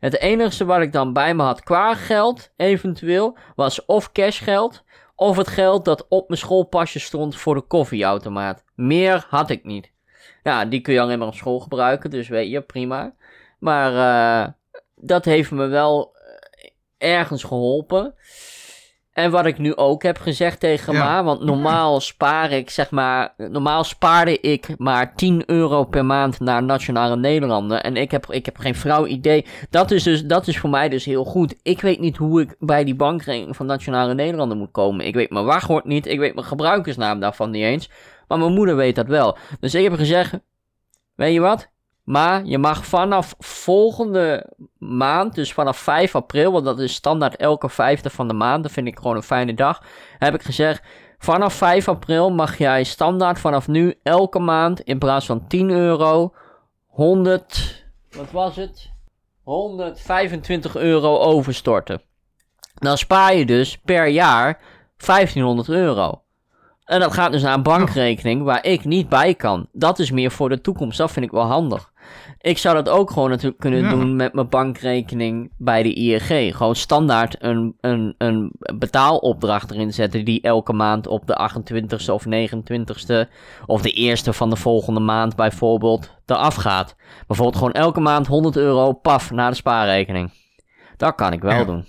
[0.00, 4.84] Het enige wat ik dan bij me had qua geld, eventueel, was of cashgeld,
[5.14, 8.64] of het geld dat op mijn schoolpasje stond voor de koffieautomaat.
[8.74, 9.92] Meer had ik niet.
[10.42, 13.14] Ja, die kun je alleen maar op school gebruiken, dus weet je, prima.
[13.58, 14.52] Maar eh,
[14.94, 16.70] dat heeft me wel eh,
[17.16, 18.14] ergens geholpen.
[19.14, 21.04] En wat ik nu ook heb gezegd tegen Ja.
[21.04, 26.40] ma, want normaal spaar ik, zeg maar, normaal spaarde ik maar 10 euro per maand
[26.40, 27.82] naar Nationale Nederlanden.
[27.82, 29.46] En ik heb, ik heb geen flauw idee.
[29.70, 31.54] Dat is, dus, dat is voor mij dus heel goed.
[31.62, 35.06] Ik weet niet hoe ik bij die bankrekening van Nationale Nederlanden moet komen.
[35.06, 37.90] Ik weet mijn wachtwoord niet, ik weet mijn gebruikersnaam daarvan niet eens.
[38.28, 39.36] Maar mijn moeder weet dat wel.
[39.60, 40.38] Dus ik heb gezegd,
[41.14, 41.72] weet je wat?
[42.04, 47.68] Maar je mag vanaf volgende maand, dus vanaf 5 april, want dat is standaard elke
[47.68, 49.82] vijfde van de maand, dat vind ik gewoon een fijne dag,
[50.18, 50.82] heb ik gezegd,
[51.18, 56.34] vanaf 5 april mag jij standaard vanaf nu elke maand in plaats van 10 euro
[56.86, 57.84] 100,
[58.16, 58.92] wat was het?
[59.42, 62.02] 125 euro overstorten.
[62.74, 64.60] Dan spaar je dus per jaar
[65.06, 66.22] 1500 euro.
[66.84, 69.68] En dat gaat dus naar een bankrekening waar ik niet bij kan.
[69.72, 70.98] Dat is meer voor de toekomst.
[70.98, 71.92] Dat vind ik wel handig.
[72.40, 73.90] Ik zou dat ook gewoon natuurlijk kunnen Ja.
[73.90, 76.56] doen met mijn bankrekening bij de ING.
[76.56, 82.24] Gewoon standaard een, een, een betaalopdracht erin zetten die elke maand op de 28ste of
[82.24, 83.28] 29ste
[83.66, 86.96] of de eerste van de volgende maand bijvoorbeeld eraf gaat.
[87.26, 90.30] Bijvoorbeeld gewoon elke maand 100 euro paf naar de spaarrekening.
[90.96, 91.64] Dat kan ik wel Ja.
[91.64, 91.84] doen.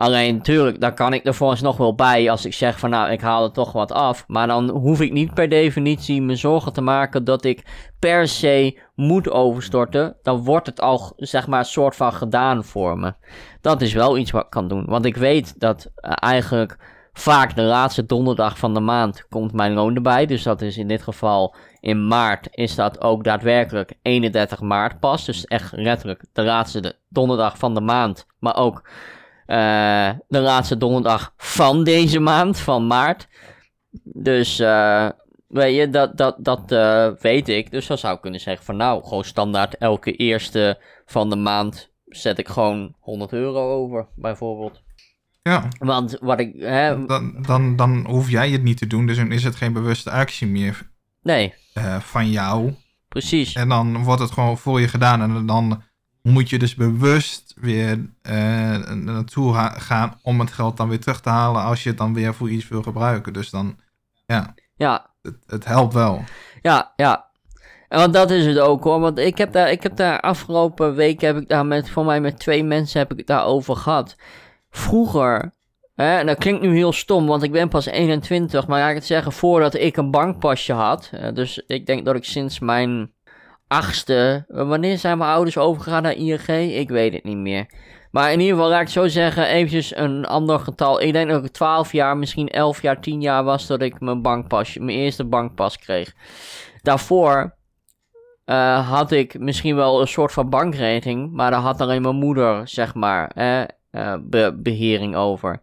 [0.00, 3.10] Alleen natuurlijk, daar kan ik er volgens nog wel bij als ik zeg van nou,
[3.10, 4.24] ik haal er toch wat af.
[4.26, 8.80] Maar dan hoef ik niet per definitie me zorgen te maken dat ik per se
[8.94, 10.16] moet overstorten.
[10.22, 13.12] Dan wordt het al, zeg maar, een soort van gedaan voor me.
[13.60, 14.84] Dat is wel iets wat ik kan doen.
[14.86, 16.76] Want ik weet dat eh, eigenlijk
[17.12, 20.26] vaak de laatste donderdag van de maand komt mijn loon erbij.
[20.26, 25.24] Dus dat is in dit geval in maart is dat ook daadwerkelijk 31 maart pas.
[25.24, 28.26] Dus echt letterlijk de laatste de- donderdag van de maand.
[28.38, 28.82] Maar ook
[29.50, 33.28] eh, de laatste donderdag van deze maand, van maart.
[34.02, 35.08] Dus eh,
[35.48, 37.70] weet je, dat, dat, dat eh, weet ik.
[37.70, 41.92] Dus dan zou ik kunnen zeggen van nou, gewoon standaard elke eerste van de maand
[42.04, 44.82] zet ik gewoon 100 euro over, bijvoorbeeld.
[45.42, 49.16] Ja, Want wat ik, hè, dan, dan, dan hoef jij het niet te doen, dus
[49.16, 50.90] dan is het geen bewuste actie meer
[51.22, 51.54] nee,
[52.00, 52.74] van jou.
[53.08, 53.52] precies.
[53.52, 55.82] En dan wordt het gewoon voor je gedaan en dan
[56.22, 61.28] moet je dus bewust weer eh, naartoe gaan om het geld dan weer terug te
[61.28, 63.32] halen als je het dan weer voor iets wil gebruiken.
[63.32, 63.76] Dus dan,
[64.26, 66.24] ja, Ja, het, het helpt wel.
[66.62, 67.28] Ja, ja.
[67.88, 69.00] En want dat is het ook hoor.
[69.00, 72.20] Want ik heb daar, ik heb daar afgelopen week heb ik daar met, voor mij
[72.20, 74.16] met twee mensen heb ik het daarover gehad.
[74.70, 75.52] Vroeger,
[75.94, 78.94] hè, en dat klinkt nu heel stom, want ik ben pas 21, maar laat ik
[78.94, 81.10] het zeggen, voordat ik een bankpasje had.
[81.34, 83.12] dus ik denk dat ik sinds mijn
[83.70, 86.48] achtste, wanneer zijn mijn ouders overgegaan naar ING?
[86.74, 87.66] Ik weet het niet meer.
[88.10, 91.00] Maar in ieder geval, laat ik zo zeggen, eventjes een ander getal.
[91.00, 94.22] Ik denk dat ik 12 jaar, misschien 11 jaar, 10 jaar was dat ik mijn
[94.22, 96.14] bankpasje, mijn eerste bankpas kreeg.
[96.82, 97.54] Daarvoor
[98.44, 102.68] eh, had ik misschien wel een soort van bankrekening, maar daar had alleen mijn moeder,
[102.68, 105.60] zeg maar, eh, be- behering over.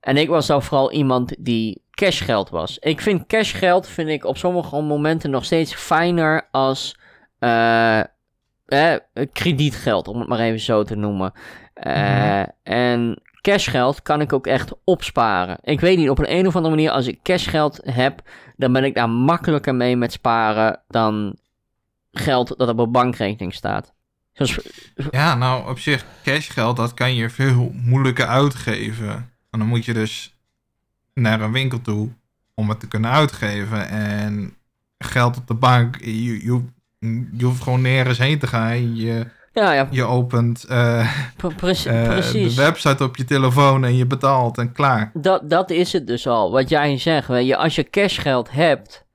[0.00, 2.78] En ik was dan vooral iemand die cashgeld was.
[2.78, 7.00] Ik vind cashgeld vind ik op sommige momenten nog steeds fijner als
[7.42, 8.00] eh,
[8.66, 9.00] eh,
[9.32, 11.32] kredietgeld, om het maar even zo te noemen.
[11.74, 12.42] Eh.
[12.62, 15.58] En cashgeld kan ik ook echt opsparen.
[15.62, 18.22] Ik weet niet, op een, een of andere manier, als ik cashgeld heb,
[18.56, 21.36] dan ben ik daar makkelijker mee met sparen dan
[22.12, 23.92] geld dat op een bankrekening staat.
[25.10, 29.30] Ja, nou op zich, cashgeld, dat kan je veel moeilijker uitgeven.
[29.50, 30.36] En dan moet je dus
[31.14, 32.08] naar een winkel toe
[32.54, 33.88] om het te kunnen uitgeven.
[33.88, 34.56] En
[34.98, 36.64] geld op de bank, je, je,
[37.36, 38.96] je hoeft gewoon nergens heen te gaan.
[38.96, 40.64] Je, ja, ja, je opent
[41.36, 42.54] pre- precies.
[42.54, 45.10] de website op je telefoon en je betaalt en klaar.
[45.14, 46.50] Dat, dat is het dus al.
[46.50, 49.06] Wat jij zegt, weet je, als je cashgeld hebt,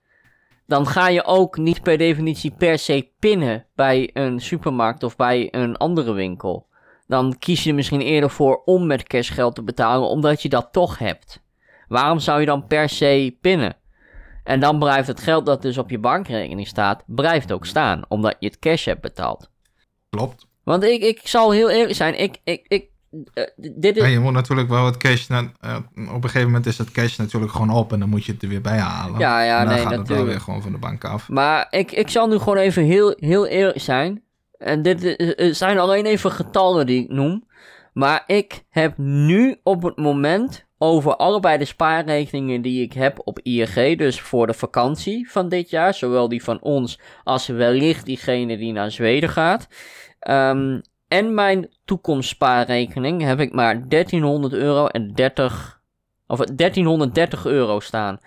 [0.66, 5.48] dan ga je ook niet per definitie per se pinnen bij een supermarkt of bij
[5.52, 6.66] een andere winkel.
[7.08, 10.70] Dan kies je er misschien eerder voor om met cashgeld te betalen, omdat je dat
[10.72, 11.42] toch hebt.
[11.88, 13.76] Waarom zou je dan per se pinnen?
[14.48, 18.36] En dan blijft het geld dat dus op je bankrekening staat, blijft ook staan, omdat
[18.40, 19.50] je het cash hebt betaald.
[20.10, 20.48] Klopt.
[20.64, 22.90] Want ik, ik zal heel eerlijk zijn, ik, ik, ik,
[23.34, 24.04] eh, dit is...
[24.04, 25.28] En je moet natuurlijk wel het cash...
[25.28, 28.26] na- eh, op een gegeven moment is het cash natuurlijk gewoon op en dan moet
[28.26, 29.20] je het er weer bij halen.
[29.20, 30.30] Ja, ja, en dan nee, gaat het wel natuurlijk.
[30.30, 31.30] weer gewoon van de bank af.
[31.30, 34.24] Maar ik, ik zal nu gewoon even heel, heel eerlijk zijn.
[34.58, 37.44] En dit eh, zijn alleen even getallen die ik noem.
[37.94, 43.40] Maar ik heb nu op het moment over allebei de spaarrekeningen die ik heb op
[43.40, 48.58] ING, dus voor de vakantie van dit jaar, zowel die van ons als wellicht diegene
[48.58, 49.68] die naar Zweden gaat.
[50.20, 55.82] Ehm, en mijn toekomstspaarrekening heb ik maar 1300 euro en 30,
[56.28, 58.20] of 1330 euro staan.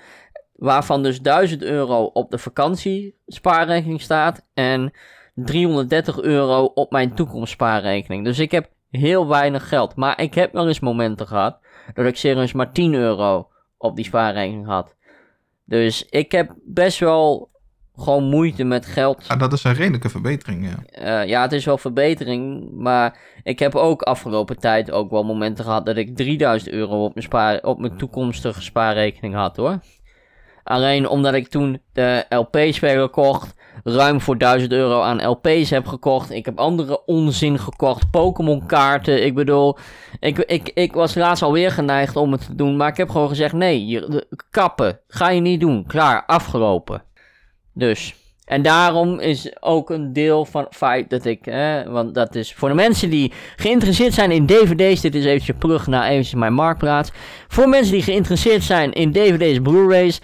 [0.52, 4.92] Waarvan dus 1000 euro op de vakantiespaarrekening staat en
[5.34, 8.24] 330 euro op mijn toekomstspaarrekening.
[8.24, 9.96] Dus ik heb heel weinig geld.
[9.96, 11.58] Maar ik heb wel eens momenten gehad
[11.94, 14.96] dat ik serieus maar 10 euro op die spaarrekening had.
[15.64, 17.50] Dus ik heb best wel
[17.96, 19.24] gewoon moeite met geld.
[19.28, 20.84] Ah, dat is een redelijke verbetering, ja.
[20.84, 25.64] Eh, ja, het is wel verbetering, maar ik heb ook afgelopen tijd ook wel momenten
[25.64, 29.78] gehad dat ik 3000 euro op mijn, spaar, op mijn toekomstige spaarrekening had hoor.
[30.62, 33.54] Alleen omdat ik toen de LP-speler kocht,
[33.84, 36.30] ruim voor 1000 euro aan LP's heb gekocht.
[36.30, 39.24] Ik heb andere onzin gekocht, Pokémon kaarten.
[39.24, 39.76] Ik bedoel,
[40.20, 43.28] ik, ik, ik was laatst alweer geneigd om het te doen, maar ik heb gewoon
[43.28, 47.02] gezegd nee, je, kappen, ga je niet doen, klaar, afgelopen.
[47.74, 48.14] Dus,
[48.44, 51.44] en daarom is ook een deel van het feit dat ik,
[51.88, 55.86] want dat is voor de mensen die geïnteresseerd zijn in dvd's, dit is eventjes plug
[55.86, 57.10] naar eventjes mijn marktplaats.
[57.48, 60.20] Voor mensen die geïnteresseerd zijn in dvd's, blu-rays,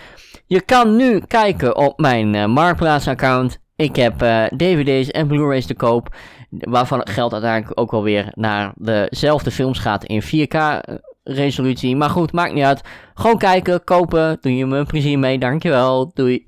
[0.46, 3.58] je kan nu kijken op mijn eh, marktplaats-account.
[3.76, 6.16] Ik heb eh, dvd's en blu-rays te koop,
[6.50, 11.96] waarvan het geld uiteindelijk ook wel weer naar dezelfde films gaat in 4K-resolutie.
[11.96, 12.80] Maar goed, maakt niet uit.
[13.14, 16.46] Gewoon kijken, kopen, doe je me een plezier mee, dankjewel, doei.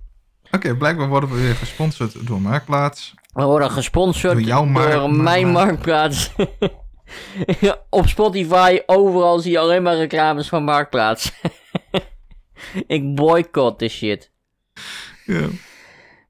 [0.51, 3.15] Oké, blijkbaar worden we weer gesponsord door Marktplaats.
[3.33, 6.31] We worden gesponsord Door jouw door mijn Marktplaats.
[6.37, 7.77] marktplaats.
[7.91, 11.33] Op Spotify, overal zie je alleen maar reclames van marktplaats.
[12.87, 14.33] ik boycott de shit.
[15.25, 15.47] Ja.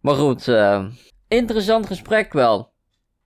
[0.01, 0.85] Maar goed, eh,
[1.29, 2.76] interessant gesprek wel.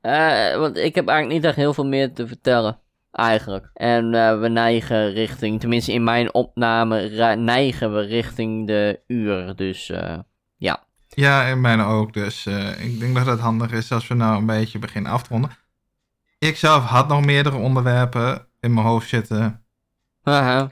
[0.02, 2.78] Eh, want ik heb eigenlijk niet echt heel veel meer te vertellen.
[3.12, 3.70] Eigenlijk.
[3.74, 9.56] En eh, we neigen richting, tenminste in mijn opname, neigen we richting de uur.
[9.56, 10.18] Dus eh,
[10.56, 10.84] ja.
[11.08, 12.12] Ja, en mijne ook.
[12.12, 12.46] Dus
[12.78, 15.50] ik denk dat het handig is als we nou een beetje beginnen af te ronden.
[16.38, 19.61] Ik zelf had nog meerdere onderwerpen in mijn hoofd zitten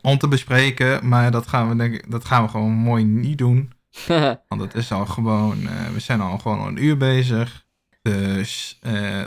[0.02, 1.08] Om te bespreken.
[1.08, 3.72] Maar dat gaan we, denk ik, dat gaan we gewoon mooi niet doen.
[4.48, 7.68] Want het is al gewoon, eh, we zijn al gewoon een uur bezig.
[8.02, 8.78] Dus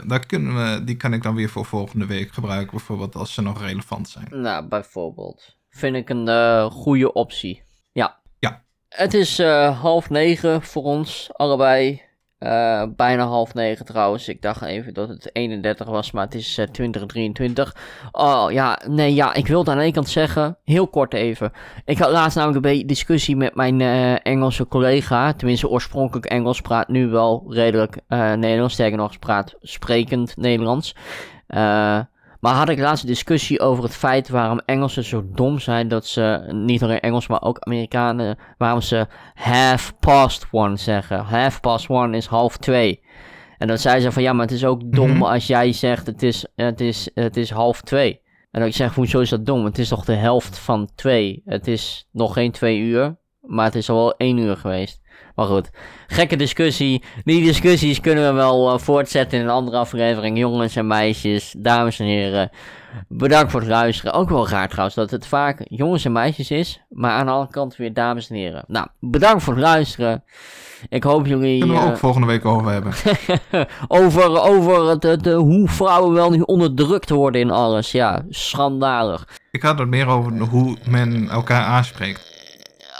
[0.06, 2.70] daar kunnen we, die kan ik dan weer voor volgende week gebruiken.
[2.70, 4.26] Bijvoorbeeld als ze nog relevant zijn.
[4.30, 5.56] Nou, bijvoorbeeld.
[5.68, 7.62] Vind ik een eh, goede optie.
[7.92, 8.20] Ja.
[8.38, 8.64] Ja.
[8.88, 9.38] Het is
[9.72, 12.02] half negen voor ons, allebei.
[12.44, 14.28] Eh, bijna half negen trouwens.
[14.28, 17.76] Ik dacht even dat het 31 was, maar het is eh 2023.
[18.12, 21.52] Oh ja, nee, ja, ik wilde aan ene kant zeggen, heel kort even.
[21.84, 25.32] Ik had laatst namelijk een beetje discussie met mijn eh, Engelse collega.
[25.32, 28.74] Tenminste, oorspronkelijk Engels, praat nu wel redelijk Nederlands.
[28.74, 30.94] Sterker nog, praat sprekend Nederlands.
[32.44, 36.06] Maar had ik laatst een discussie over het feit waarom Engelsen zo dom zijn dat
[36.06, 41.18] ze, niet alleen Engels, maar ook Amerikanen, waarom ze half past one zeggen.
[41.18, 43.02] Half past one is half twee.
[43.58, 45.22] En dan zei ze van ja, maar het is ook dom Mhm.
[45.22, 48.20] als jij zegt het is, het, is, het is half twee.
[48.50, 49.64] En dan ik zeg, hoezo is dat dom?
[49.64, 51.42] Het is toch de helft van twee.
[51.44, 55.00] Het is nog geen twee uur, maar het is al wel één uur geweest.
[55.34, 55.70] Maar goed,
[56.06, 57.02] gekke discussie.
[57.24, 60.38] Die discussies kunnen we wel eh, voortzetten in een andere aflevering.
[60.38, 62.50] Jongens en meisjes, dames en heren.
[63.08, 64.12] Bedankt voor het luisteren.
[64.12, 66.80] Ook wel raar trouwens dat het vaak jongens en meisjes is.
[66.88, 68.64] Maar aan de andere kant weer dames en heren.
[68.66, 70.24] Nou, bedankt voor het luisteren.
[70.88, 71.58] Ik hoop jullie...
[71.58, 72.92] Kunnen we eh, ook volgende week over hebben.
[73.88, 77.92] over over het, het, eh, hoe vrouwen wel niet onderdrukt worden in alles.
[77.92, 79.28] Ja, schandalig.
[79.50, 82.32] Ik had het meer over hoe men elkaar aanspreekt.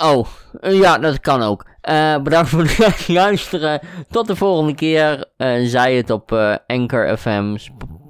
[0.03, 0.27] Oh,
[0.61, 1.65] ja, dat kan ook.
[1.85, 3.81] Eh, bedankt voor het luisteren.
[4.11, 5.25] Tot de volgende keer.
[5.37, 7.57] Eh zij het op eh, Anchor FM,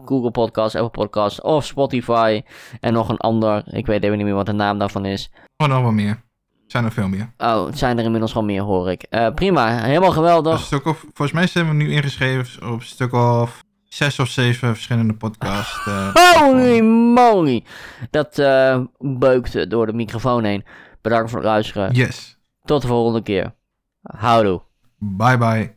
[0.04, 2.42] Google Podcast, Apple Podcast of Spotify.
[2.80, 3.62] En nog een ander.
[3.66, 5.30] Ik weet even niet meer wat de naam daarvan is.
[5.56, 6.08] Oh, nog wel meer.
[6.10, 7.32] Er zijn er veel meer.
[7.38, 9.06] Oh, het zijn er inmiddels wel meer, hoor ik.
[9.34, 10.60] Prima, helemaal Een geweldig.
[10.60, 14.74] stuk of, volgens mij zijn we nu ingeschreven op een stuk of zes of zeven
[14.74, 15.84] verschillende podcasts.
[16.40, 16.80] Holy
[17.14, 17.64] moly!
[18.10, 18.34] Dat
[18.98, 20.64] beukte door de microfoon heen.
[21.02, 21.92] Bedankt voor het luisteren.
[21.92, 22.38] Yes.
[22.64, 23.54] Tot de volgende keer.
[24.12, 24.62] Houdoe.
[25.00, 25.74] Bye bye.